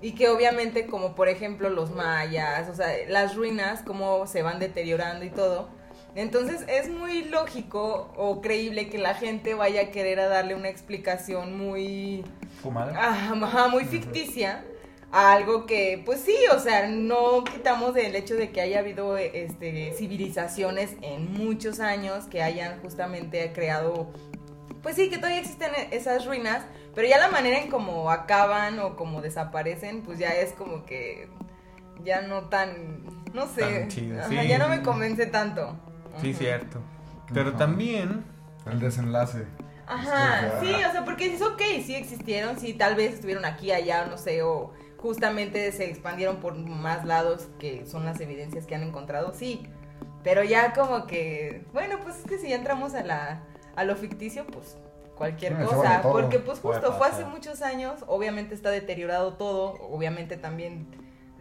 [0.00, 4.58] y que obviamente como por ejemplo los mayas, o sea, las ruinas, cómo se van
[4.58, 5.68] deteriorando y todo.
[6.14, 10.68] Entonces es muy lógico o creíble que la gente vaya a querer a darle una
[10.68, 12.24] explicación muy,
[12.62, 12.94] Fumada.
[12.96, 14.64] ah, muy ficticia
[15.12, 19.16] a algo que, pues sí, o sea, no quitamos del hecho de que haya habido
[19.16, 24.12] este, civilizaciones en muchos años que hayan justamente creado,
[24.82, 28.96] pues sí, que todavía existen esas ruinas, pero ya la manera en cómo acaban o
[28.96, 31.28] como desaparecen, pues ya es como que
[32.04, 35.76] ya no tan, no sé, Tan chido, ajá, ya no me convence tanto.
[36.20, 36.80] Sí, cierto.
[37.32, 37.58] Pero Ajá.
[37.58, 38.24] también...
[38.66, 39.46] El desenlace.
[39.86, 44.06] Ajá, Sí, o sea, porque dices, ok, sí existieron, sí, tal vez estuvieron aquí, allá,
[44.06, 48.82] no sé, o justamente se expandieron por más lados, que son las evidencias que han
[48.82, 49.66] encontrado, sí.
[50.22, 53.42] Pero ya como que, bueno, pues es que si ya entramos a, la,
[53.74, 54.76] a lo ficticio, pues
[55.16, 60.36] cualquier Sí, cosa, porque pues justo fue hace muchos años, obviamente está deteriorado todo, obviamente
[60.36, 60.86] también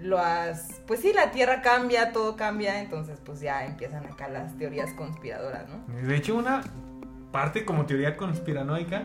[0.02, 4.94] las, pues sí, la Tierra cambia, todo cambia, entonces pues ya empiezan acá las teorías
[4.94, 5.94] conspiradoras, ¿no?
[6.08, 6.62] De hecho, una
[7.32, 9.04] parte como teoría conspiranoica,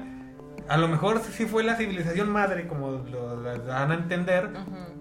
[0.69, 4.51] a lo mejor sí fue la civilización madre, como lo dan a entender.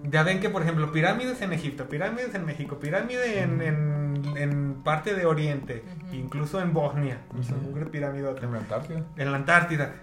[0.02, 4.74] Ya ven que, por ejemplo, pirámides en Egipto, pirámides en México, pirámide en, en, en
[4.84, 7.18] parte de Oriente, incluso en Bosnia,
[7.62, 9.02] mugre piramidota, En la Antártida.
[9.16, 9.94] en la Antártida.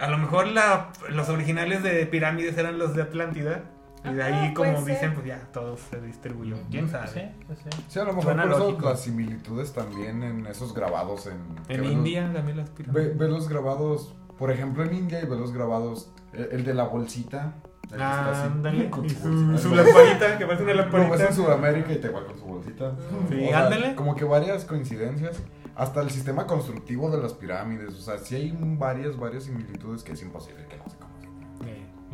[0.00, 3.62] A lo mejor la- los originales de pirámides eran los de Atlántida.
[4.04, 4.94] Y de ahí, como puede ser.
[4.94, 6.56] dicen, pues ya todo se distribuyó.
[6.70, 7.08] ¿Quién sabe?
[7.08, 7.70] Sí, pues sí.
[7.88, 11.38] Sí, a lo mejor Suena por eso las similitudes también en esos grabados en...
[11.68, 13.16] En ves India también las pirámides.
[13.18, 16.74] ve, ve los grabados, por ejemplo en India y ve los grabados, el, el de
[16.74, 17.54] la bolsita.
[17.92, 18.90] así, Ándale.
[18.90, 19.58] con su su, bolsita.
[19.58, 21.26] su lamparita, que parece una Lo ves lamparita.
[21.28, 22.92] en Sudamérica y te igual con su bolsita.
[23.28, 23.94] Sí, O sea, ándale.
[23.94, 25.38] Como que varias coincidencias.
[25.76, 27.94] Hasta el sistema constructivo de las pirámides.
[27.94, 30.84] O sea, sí hay varias, varias similitudes que es imposible que no.
[30.84, 30.93] Eh,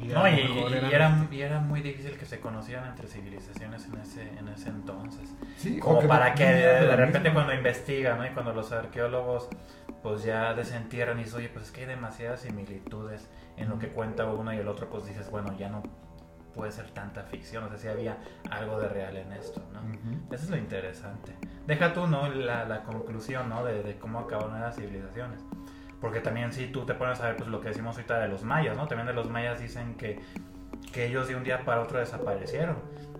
[0.02, 3.86] y No, y, mejor y era, y era muy difícil que se conocieran entre civilizaciones
[3.86, 5.28] en ese, en ese entonces.
[5.56, 7.34] Sí, Como que para no- que de, repente misma.
[7.34, 8.26] cuando investigan, ¿no?
[8.26, 9.48] Y cuando los arqueólogos
[10.02, 13.88] pues ya desentierran y dicen, oye, pues es que hay demasiadas similitudes en lo que
[13.88, 15.82] cuenta uno y el otro, pues dices, bueno, ya no
[16.54, 18.16] puede ser tanta ficción, o sea, si había
[18.50, 19.80] algo de real en esto, ¿no?
[20.34, 21.34] Eso es lo interesante.
[21.66, 22.28] Deja tú, ¿no?
[22.28, 23.62] La, la conclusión, ¿no?
[23.64, 25.40] De, de cómo acabaron las civilizaciones.
[26.00, 28.42] Porque también si tú te pones a ver pues lo que decimos ahorita de los
[28.42, 28.86] mayas, ¿no?
[28.88, 30.18] También de los mayas dicen que,
[30.92, 32.76] que ellos de un día para otro desaparecieron.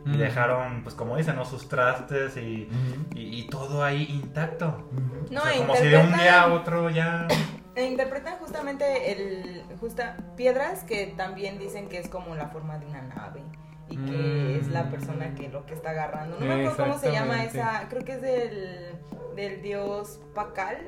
[0.07, 0.19] Y Mm.
[0.19, 1.45] dejaron, pues como dicen, ¿no?
[1.45, 2.69] Sus trastes y,
[3.14, 4.88] y, y todo ahí intacto.
[5.31, 7.29] No, O sea, e como si de un día a otro ya...
[7.77, 12.87] E interpretan justamente el justa piedras que también dicen que es como la forma de
[12.87, 13.43] una nave
[13.90, 14.61] y que Mm.
[14.61, 16.38] es la persona que lo que está agarrando.
[16.40, 18.93] No me acuerdo cómo se llama esa, creo que es del,
[19.37, 20.79] del dios Pacal,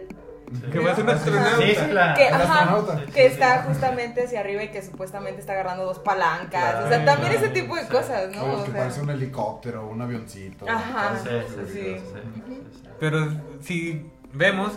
[0.70, 1.56] Que va a ser un astronauta.
[1.66, 2.14] Sí, sí, la...
[2.14, 3.06] que, el ajá, astronauta.
[3.12, 6.50] Que está justamente hacia arriba y que supuestamente está agarrando dos palancas.
[6.72, 7.88] Claro, o sea, también claro, ese tipo de sí.
[7.88, 8.46] cosas, O ¿no?
[8.48, 10.66] los O que sea, parece un helicóptero, un avioncito.
[10.68, 11.14] Ajá.
[11.72, 11.96] Sí.
[13.00, 13.28] Pero
[13.60, 14.72] si vemos,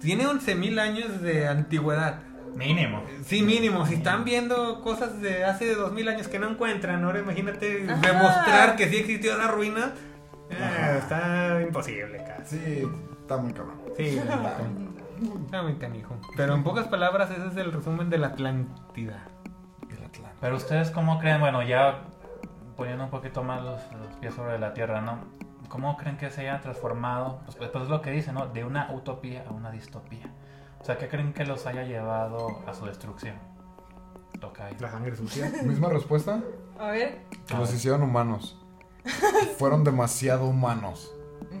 [0.00, 2.20] tiene 11.000 años de antigüedad.
[2.54, 3.02] Mínimo.
[3.26, 3.84] Sí, mínimo.
[3.86, 8.00] Si están viendo cosas de hace 2.000 años que no encuentran, ahora imagínate Ajá.
[8.00, 9.92] demostrar que sí existió la ruina.
[10.50, 12.56] eh, está imposible casi.
[12.58, 12.88] Sí,
[13.20, 13.76] está muy cabrón.
[13.96, 14.56] Sí, neta.
[15.44, 16.14] Está muy canijo.
[16.36, 19.24] Pero en pocas palabras, ese es el resumen de la Atlántida.
[20.40, 22.02] Pero ustedes cómo creen, bueno, ya
[22.76, 25.18] poniendo un poquito más los, los pies sobre la tierra, ¿no?
[25.68, 27.40] ¿Cómo creen que se haya transformado?
[27.46, 28.46] Pues, pues es lo que dice, ¿no?
[28.46, 30.30] De una utopía a una distopía.
[30.80, 33.36] O sea, ¿qué creen que los haya llevado a su destrucción?
[34.40, 34.76] Toca ahí.
[34.78, 35.50] La sangre sucia.
[35.64, 36.40] Misma respuesta.
[36.78, 37.22] a ver.
[37.46, 37.76] Que A los ver.
[37.78, 38.62] hicieron humanos.
[39.58, 41.10] Fueron demasiado humanos.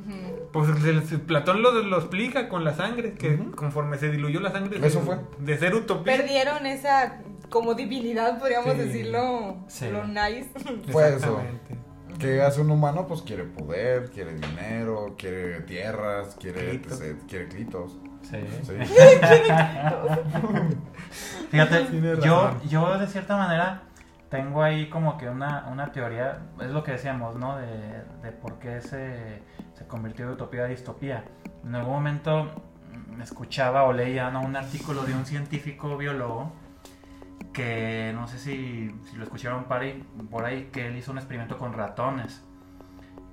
[0.06, 0.48] Ujú.
[0.52, 4.52] Pues el- el Platón lo, lo explica con la sangre, que conforme se diluyó la
[4.52, 5.18] sangre Eso de, fue.
[5.38, 6.16] de ser utopía.
[6.16, 8.78] Perdieron esa como divinidad, podríamos Sí.
[8.78, 9.88] decirlo, Sí.
[9.90, 10.50] lo nice.
[10.92, 11.40] Fue eso.
[12.18, 13.06] ¿Qué hace un humano?
[13.06, 17.00] Pues quiere poder, quiere dinero, quiere tierras, quiere, Clitos.
[17.02, 17.98] etc, quiere clitos.
[18.22, 18.38] Sí.
[18.62, 18.72] Sí.
[21.50, 21.86] Fíjate,
[22.24, 23.82] yo, yo de cierta manera
[24.30, 27.56] tengo ahí como que una, una teoría, es lo que decíamos, ¿no?
[27.58, 27.66] De,
[28.22, 29.42] de por qué se,
[29.76, 31.24] se convirtió de utopía a distopía.
[31.64, 32.50] En algún momento
[33.16, 34.40] mm, escuchaba o leía ¿no?
[34.42, 36.52] un artículo de un científico biólogo
[37.52, 41.18] que no sé si, si lo escucharon por ahí, por ahí, que él hizo un
[41.18, 42.42] experimento con ratones.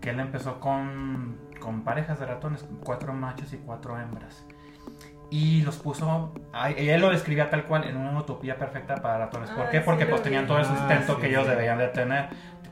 [0.01, 4.45] Que él empezó con, con parejas de ratones, cuatro machos y cuatro hembras
[5.31, 6.31] y los puso,
[6.77, 9.49] él lo describía tal cual en una utopía perfecta para ratones.
[9.49, 9.81] ¿Por Ah, qué?
[9.81, 11.21] Porque pues tenían todo el Ah, sustento sí.
[11.21, 12.27] que ellos deberían de tener.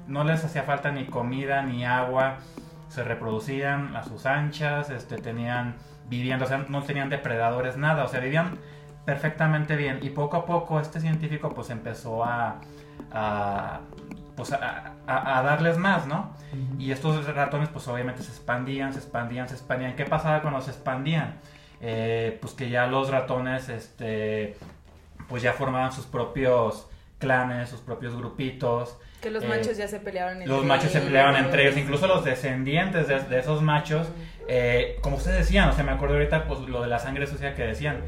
[0.06, 2.38] No les hacía falta ni comida ni agua,
[2.92, 5.76] se reproducían a sus anchas, este, tenían
[6.10, 8.60] viviendo, o sea, no tenían depredadores, nada, o sea, vivían
[9.06, 10.00] perfectamente bien.
[10.02, 12.60] Y poco a poco este científico pues empezó a,
[13.14, 13.80] a
[14.36, 16.34] pues a, darles más, ¿no?
[16.78, 19.96] Y estos ratones pues obviamente se expandían, se expandían, se expandían.
[19.96, 21.36] ¿Qué pasaba cuando se expandían?
[21.80, 24.58] Eh, pues que ya los ratones, este,
[25.30, 26.90] pues ya formaban sus propios
[27.20, 28.98] clanes, sus propios grupitos.
[29.22, 32.08] Que los Eh, machos ya se peleaban entre Los machos se peleaban entre ellos, incluso
[32.08, 34.08] los descendientes de, de esos machos,
[34.48, 37.54] eh, como ustedes decían, o sea, me acuerdo ahorita pues lo de la sangre sucia
[37.54, 38.02] que decían,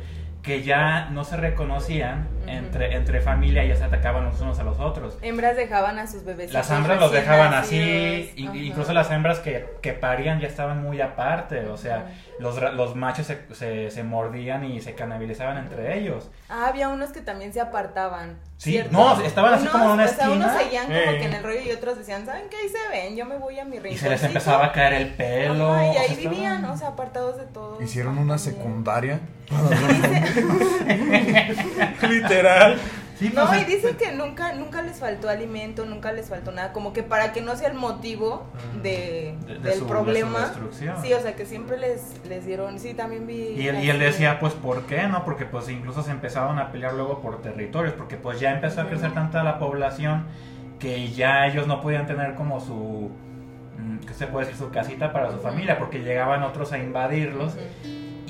[0.44, 2.50] que ya no se reconocían Ujú.
[2.50, 5.18] entre, entre familia, ya se atacaban los unos a los otros.
[5.22, 6.52] Hembras dejaban a sus bebés.
[6.52, 8.58] Las hembras los dejaban así, in- Ajá.
[8.58, 12.08] incluso las hembras que, que parían ya estaban muy aparte, o sea,
[12.40, 16.30] los, ra- los machos se, se, se mordían y se canabilizaban entre ellos.
[16.50, 18.38] Ah, había unos que también se apartaban.
[18.58, 18.92] Sí, ¿cierto?
[18.92, 20.60] no, estaban así como en una o sea, unos esquina.
[20.60, 21.20] seguían como Eh.
[21.20, 22.58] que en el rollo y otros decían, ¿saben qué?
[22.58, 23.92] Ahí se ven, yo me voy a mi rincón.
[23.94, 25.56] Y se les empezaba a caer el pelo.
[25.56, 27.82] y o sea, ahí estaban- vivían, o sea, apartados de todo.
[27.82, 29.20] Hicieron una secundaria.
[32.10, 32.78] Literal.
[33.18, 36.74] Sí, No, pues, y dicen que nunca, nunca les faltó alimento, nunca les faltó nada,
[36.74, 38.48] como que para que no sea el motivo
[38.82, 40.40] de, De- de del su- de su problema.
[40.40, 40.96] destrucción.
[41.02, 43.50] Sí, o sea, que siempre les, les dieron, sí, también vi.
[43.56, 45.04] Y él, y él decía, pues, ¿por qué?
[45.08, 48.82] No, porque pues incluso se empezaron a pelear luego por territorios, porque pues ya empezó
[48.82, 50.26] a crecer tanta la población
[50.80, 53.12] que ya ellos no podían tener como su,
[53.78, 54.60] mm, ¿qué se puede decir?
[54.60, 57.54] Su casita para su familia, porque llegaban otros a invadirlos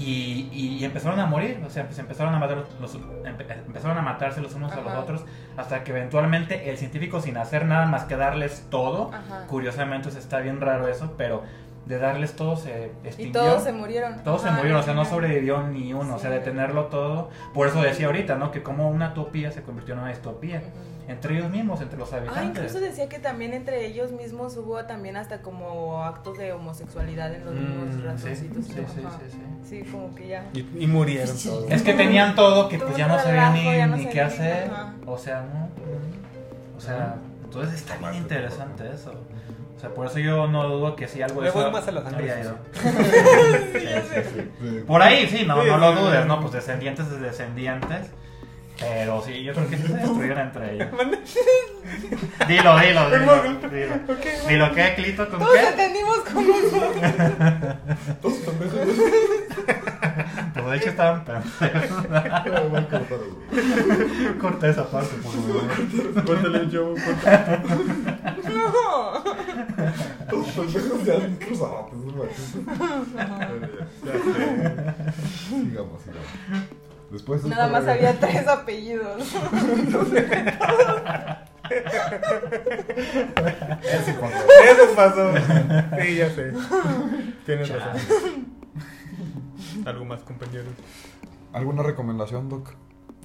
[0.04, 4.02] y, y empezaron a morir, o sea, pues empezaron a, matar los, empe- empezaron a
[4.02, 5.24] matarse los unos a los otros,
[5.58, 9.46] hasta que eventualmente el científico sin hacer nada más que darles todo, Ajá.
[9.48, 11.44] curiosamente está bien raro eso, pero
[11.86, 13.42] de darles todo se Y extinguió.
[13.42, 14.24] todos se murieron.
[14.24, 17.30] Todos se Ajá, murieron, o sea, no sobrevivió ni uno, o sea, de tenerlo todo.
[17.54, 18.52] Por eso decía ahorita, ¿no?
[18.52, 20.62] Que como una utopía se convirtió en una distopía.
[21.08, 22.50] Entre ellos mismos, entre los Ah, habitantes.
[22.64, 27.44] incluso decía que también entre ellos mismos hubo también hasta como actos de homosexualidad en
[27.46, 28.66] los Mm, mismos Sí, ratoncitos.
[28.66, 29.38] sí, sí, sí, sí.
[29.84, 30.46] Sí, como que ya.
[30.54, 31.70] Y, y murieron todos.
[31.72, 34.22] Es que tenían todo que Todo pues ya no sabían ni, ya no ni qué
[34.22, 34.70] hacer.
[34.72, 34.94] ajá.
[35.06, 35.68] O sea, no.
[36.78, 39.12] O sea, entonces está bien interesante eso.
[39.76, 42.40] O sea, por eso yo no dudo que si algo de voy más a sucia.
[42.40, 42.58] ido.
[43.74, 44.20] Sí,
[44.62, 44.84] sí.
[44.88, 46.40] Por ahí sí, no, no lo dudes, ¿no?
[46.40, 48.08] Pues descendientes de descendientes.
[48.80, 50.88] Pero sí, yo creo que sí se destruyeron entre ellos.
[52.48, 53.44] Dilo, dilo, dilo.
[53.70, 53.96] Dilo,
[54.50, 55.30] dilo ¿qué, Clito?
[55.30, 55.68] ¿Con Todos qué?
[55.68, 56.80] entendimos con eso.
[58.22, 58.80] Todos pendejos.
[60.54, 62.08] Pues de hecho estaban pendejos.
[62.10, 64.38] Voy a cortar, güey.
[64.40, 66.26] Corta esa parte, por favor.
[66.26, 67.60] Córtale, yo, córtale.
[68.54, 69.24] No.
[70.30, 71.90] Todos pendejos ya han cruzado.
[75.50, 76.63] Sigamos, sigamos.
[77.14, 79.22] Después Nada más había tres apellidos.
[83.84, 84.36] Eso pasó.
[84.66, 85.34] Eso pasó.
[86.02, 86.54] Sí, ya sé.
[87.46, 88.48] Tienes razón.
[89.86, 90.74] Algo más, compañeros.
[91.54, 92.74] ¿Alguna recomendación, Doc?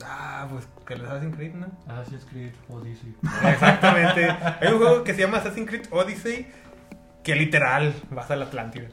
[0.04, 1.68] Ah, pues que les Assassin's Creed, ¿no?
[1.86, 3.14] Assassin's Creed Odyssey.
[3.50, 4.28] Exactamente.
[4.60, 6.46] Hay un juego que se llama Assassin's Creed Odyssey
[7.24, 8.88] que literal vas a la Atlántida.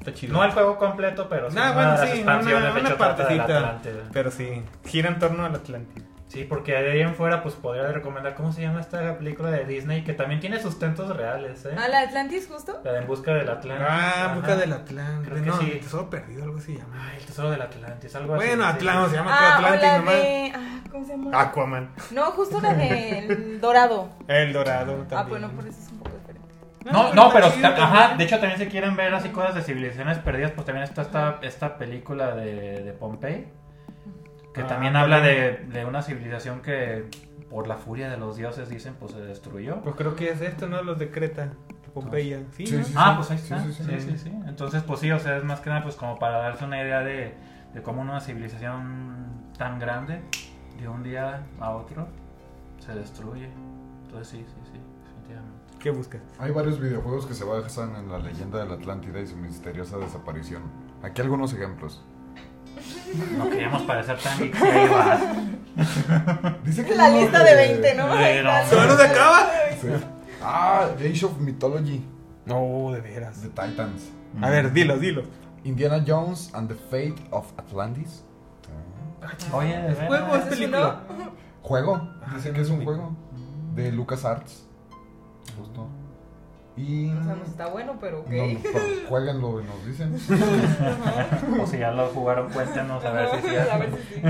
[0.00, 0.32] Está chido.
[0.32, 2.80] No el juego completo, pero sí Ah, una bueno, de las sí, expansiones una, de
[2.80, 3.80] una de partecita.
[4.12, 6.06] Pero sí, gira en torno a la Atlántida.
[6.28, 9.64] Sí, porque de ahí en fuera, pues podría recomendar, ¿cómo se llama esta película de
[9.64, 10.04] Disney?
[10.04, 11.74] Que también tiene sustentos reales, ¿eh?
[11.76, 12.80] ¿A la Atlantis justo?
[12.84, 13.84] La de En Busca del Atlantis.
[13.90, 14.34] Ah, Ajá.
[14.34, 14.72] busca del
[15.34, 15.70] que No, sí.
[15.72, 16.94] el tesoro perdido, algo así llama.
[17.10, 18.46] Ay, el tesoro del Atlantis, algo así.
[18.46, 19.10] Bueno, sí, Atlantis, sí.
[19.10, 20.14] se llama Ah, Atlantis la nomás.
[20.14, 20.52] de...
[20.54, 21.40] Ah, ¿Cómo se llama?
[21.40, 21.90] Aquaman.
[22.12, 24.08] No, justo la del Dorado.
[24.28, 25.18] El Dorado también.
[25.18, 25.80] Ah, bueno, por eso
[26.84, 30.52] No, no, pero, ajá, de hecho también si quieren ver así cosas de civilizaciones perdidas,
[30.52, 33.48] pues también está esta, esta película de, de Pompey,
[34.54, 35.04] que Ah, también vale.
[35.16, 37.04] habla de, de una civilización que
[37.50, 39.80] por la furia de los dioses, dicen, pues se destruyó.
[39.82, 40.82] Pues creo que es esto, ¿no?
[40.82, 41.50] Los de Creta,
[41.92, 42.40] Pompeya.
[42.52, 42.84] Sí, Sí, ¿no?
[42.84, 42.94] sí.
[42.96, 43.58] Ah, pues ahí está.
[43.62, 44.18] Sí, Sí sí, sí sí.
[44.18, 46.80] sí, Entonces, pues sí, o sea, es más que nada pues como para darse una
[46.80, 47.34] idea de,
[47.74, 50.20] de cómo una civilización tan grande
[50.80, 52.08] de un día a otro
[52.78, 53.48] se destruye.
[54.04, 54.80] Entonces sí, sí, sí,
[55.34, 55.78] definitivamente.
[55.78, 56.20] ¿Qué buscas?
[56.38, 59.96] Hay varios videojuegos que se basan en la leyenda de la Atlántida y su misteriosa
[59.98, 60.62] desaparición.
[61.02, 62.02] Aquí algunos ejemplos.
[63.36, 64.38] No queríamos parecer tan.
[66.64, 68.04] Dice que La uno lista de 20, ¿no?
[68.12, 68.42] Sí, no.
[68.44, 69.46] La ¿Solo lista se acaba?
[69.80, 69.88] Sí.
[70.42, 72.04] Ah, Age of Mythology,
[72.46, 73.40] No, de veras.
[73.42, 74.10] The Titans.
[74.40, 75.22] A ver, dilo, dilo.
[75.64, 78.24] Indiana Jones and the Fate of Atlantis.
[79.52, 80.44] Oye, de ¿Es juego es veras.
[80.44, 81.00] ¿Es película?
[81.62, 82.08] Juego.
[82.22, 83.16] Ah, Dice que es un juego.
[83.74, 84.66] De LucasArts.
[86.76, 87.10] Y.
[87.10, 88.30] O sea, no está bueno, pero ok.
[88.30, 90.14] No, pero jueguenlo y nos dicen.
[91.60, 93.56] O si ya lo jugaron, cuéntenos a ver si sí.
[93.56, 94.20] A ver si sí.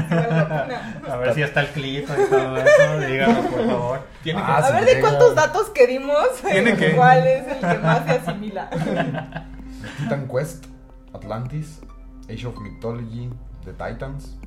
[1.08, 3.00] A ver está el clip y todo eso.
[3.06, 4.00] Díganos, por favor.
[4.22, 4.66] Tiene Ah, que...
[4.66, 5.08] A ver de llega.
[5.08, 8.70] cuántos datos que dimos, Tiene que- cuál es el que más se asimila.
[9.98, 10.64] Titan Quest,
[11.12, 11.80] Atlantis,
[12.28, 13.30] Age of Mythology,
[13.64, 14.38] The Titans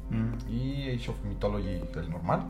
[0.49, 2.41] y Age of Mythology, el normal.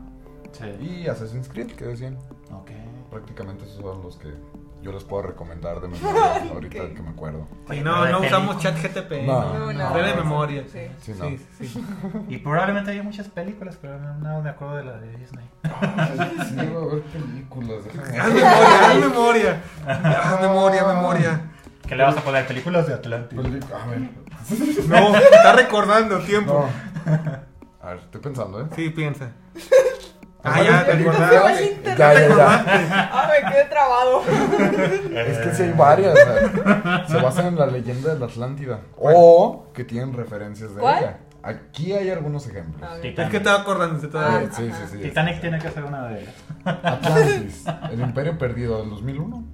[0.52, 0.64] Sí.
[0.80, 2.16] Y Assassin's Creed, que decían.
[2.52, 2.70] Ok.
[3.14, 4.34] Prácticamente esos son los que
[4.82, 7.46] yo les puedo recomendar de memoria ahorita que me acuerdo.
[7.66, 9.24] Sí, Oye, no, no usamos chat GTP.
[9.24, 9.72] No.
[9.72, 10.64] No, de memoria.
[10.70, 10.80] Sí.
[11.00, 11.28] Sí, no.
[11.28, 11.38] Sí,
[11.68, 11.84] sí.
[12.28, 15.48] Y probablemente hay muchas películas, pero no, me acuerdo de la de Disney.
[15.62, 17.84] Ay, sí, voy a ver películas,
[18.20, 19.62] Haz memoria, haz memoria.
[19.86, 21.40] Haz memoria, memoria.
[21.86, 22.46] ¿Qué le vas a poner?
[22.46, 23.38] Películas de Atlantis.
[23.40, 24.10] Peli- A ver.
[24.88, 26.68] No, está recordando tiempo.
[27.06, 27.10] No.
[27.80, 28.66] A ver, estoy pensando, ¿eh?
[28.74, 29.30] Sí, piensa.
[30.44, 31.96] Ah, ya, te el internet.
[31.98, 33.08] Ya, ya, ya.
[33.12, 34.22] Ah, me quedé trabado.
[35.14, 36.14] Es que sí hay varias.
[36.14, 38.80] sea, Se basan en la leyenda de la Atlántida.
[38.98, 40.98] O que tienen referencias de ¿Cuál?
[41.02, 41.18] ella.
[41.42, 42.82] Aquí hay algunos ejemplos.
[42.88, 43.02] A ver.
[43.02, 43.26] Titanic.
[43.26, 44.10] Es que estaba acordándose Ah.
[44.10, 44.52] todavía.
[44.52, 44.98] Sí, sí, sí.
[44.98, 46.34] Titanic tiene que ser una de ellas.
[46.64, 49.44] Atlantis, el Imperio Perdido del 2001.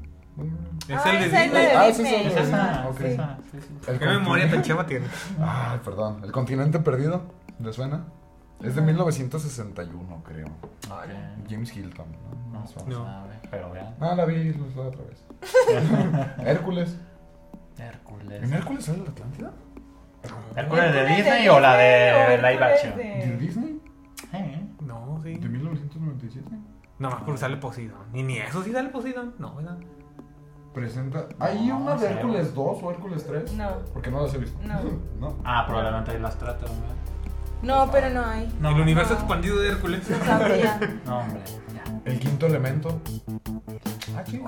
[0.88, 1.76] Es Ah, el de es la de Disney.
[1.76, 3.74] Ah, ese es el- esa, sí, sí.
[3.88, 5.06] El ¿Qué memoria tan chava tiene?
[5.40, 6.20] Ay, perdón.
[6.24, 7.22] El continente perdido.
[7.58, 8.04] ¿Le suena?
[8.62, 10.46] Es de 1961, creo.
[11.48, 12.06] James Hilton.
[12.12, 12.58] ¿no?
[12.60, 13.94] No, no sabe, pero vean.
[14.00, 15.24] Ah, la vi la otra vez.
[16.46, 16.98] Hércules.
[17.78, 18.42] Hércules.
[18.42, 19.52] ¿En Hércules sale la Atlántida?
[20.56, 22.96] ¿Hércules de ¿Hércules Disney o la de o live action?
[22.96, 23.80] de- ¿De Disney?
[24.30, 24.74] Sí.
[24.82, 25.34] No, sí.
[25.36, 26.46] ¿De 1997?
[26.98, 28.00] No, más porque sale Poseidón.
[28.12, 29.34] Ni ni eso sí sale Poseidón.
[29.38, 29.78] No, ¿verdad?
[30.74, 31.26] Presenta.
[31.38, 32.10] ¿Hay No, una de.
[32.10, 33.54] Hércules 2 o Hércules 3?
[33.54, 33.70] No.
[33.94, 34.58] Porque no las he visto.
[34.66, 34.80] No.
[35.18, 35.36] ¿No?
[35.44, 36.72] Ah, probablemente ahí las trata, ¿no?
[37.62, 38.52] No, pero no hay.
[38.60, 39.18] No, el universo no.
[39.20, 40.08] expandido de Hércules.
[40.08, 40.80] No sabría.
[41.06, 41.42] No, hombre,
[41.74, 41.82] ya.
[42.04, 43.00] El quinto elemento.
[44.16, 44.40] Ah, Oye,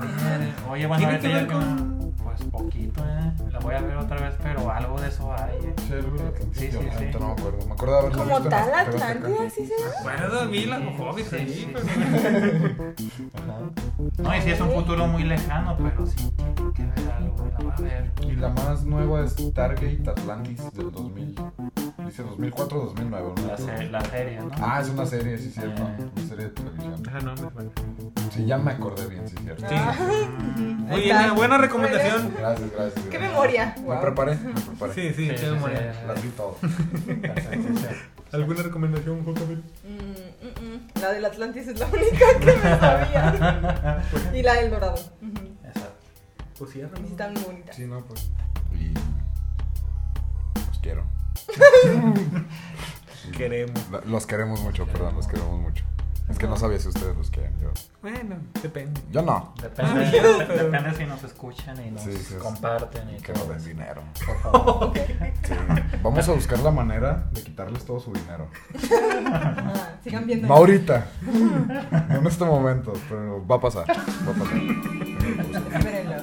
[0.71, 3.33] oye, bueno, ¿Tiene ahorita que ya ver que con- Pues poquito, ¿eh?
[3.53, 5.75] La voy a ver otra vez, pero algo de eso hay, ¿eh?
[5.87, 6.03] Sí, de.
[6.53, 7.05] Sí, sí, la sí.
[7.13, 7.67] No me acuerdo.
[7.67, 8.75] Me acuerdo de haberlo Como visto tal.
[8.75, 9.95] Atlántida, ¿sí se llama?
[10.03, 11.49] Bueno, vi las Sí, hobbits sí, ahí.
[11.49, 11.73] sí.
[11.73, 11.85] pues.
[14.19, 17.65] No, y si es un futuro muy lejano, pero sí tiene que ver algo, la
[17.65, 18.11] va a ver.
[18.23, 21.35] Y la más nueva es Stargate Atlantis del 2000.
[22.13, 23.09] Dice 2004-2009.
[23.09, 23.47] ¿no?
[23.47, 24.51] La, se- la serie, ¿no?
[24.61, 25.81] Ah, es una serie, sí, cierto.
[25.83, 26.11] Eh.
[26.15, 27.03] Una serie de televisión.
[27.09, 27.35] Ajá, no.
[28.31, 29.67] Sí, ya me acordé bien, sí, cierto.
[29.67, 29.75] Sí.
[29.79, 29.95] Ah.
[29.99, 31.33] Muy Ahí bien, está.
[31.33, 32.35] buena recomendación.
[32.39, 33.07] Gracias, gracias.
[33.07, 33.75] Qué memoria.
[33.89, 34.93] Me preparé, me preparé.
[34.93, 36.05] Sí, sí, qué memoria.
[36.07, 36.59] Las vi todo.
[38.33, 39.63] ¿Alguna recomendación, Jocabel?
[39.83, 41.01] Mm, mm, mm.
[41.01, 44.03] La del Atlantis es la única que me sabía.
[44.35, 44.97] y la del Dorado.
[45.65, 45.95] Exacto.
[46.59, 47.75] Pues sí, sí están muy bonitas.
[47.75, 48.31] Sí, no, pues.
[48.79, 48.93] Y.
[50.69, 51.05] Los quiero.
[53.37, 53.81] Queremos.
[54.07, 55.85] Los queremos mucho, perdón, los queremos mucho.
[56.29, 57.53] Es que no sabía si ustedes los quieren.
[57.61, 57.71] Yo,
[58.01, 59.01] Bueno, depende.
[59.11, 59.53] yo no.
[59.61, 62.35] Depende, Ah, depende si nos escuchan y nos Sí, sí, sí.
[62.37, 64.03] comparten y Que todo nos den dinero.
[64.25, 64.93] Por favor.
[65.43, 65.55] Sí.
[66.03, 68.47] Vamos a buscar la manera de quitarles todo su dinero.
[69.27, 70.47] Ah, sigan viendo.
[70.49, 71.07] No ahorita.
[72.09, 73.87] No en este momento, pero va a pasar.
[73.91, 74.57] Va a pasar.
[75.75, 76.23] Espérenlo.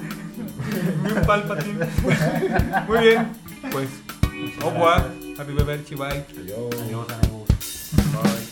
[2.88, 3.28] Muy bien.
[3.70, 3.88] Pues,
[4.62, 5.04] Au revoir.
[5.38, 6.24] Happy birthday, Chibai.
[6.38, 6.70] Adios.
[6.82, 7.46] Adios, amigos.
[8.12, 8.49] Bye.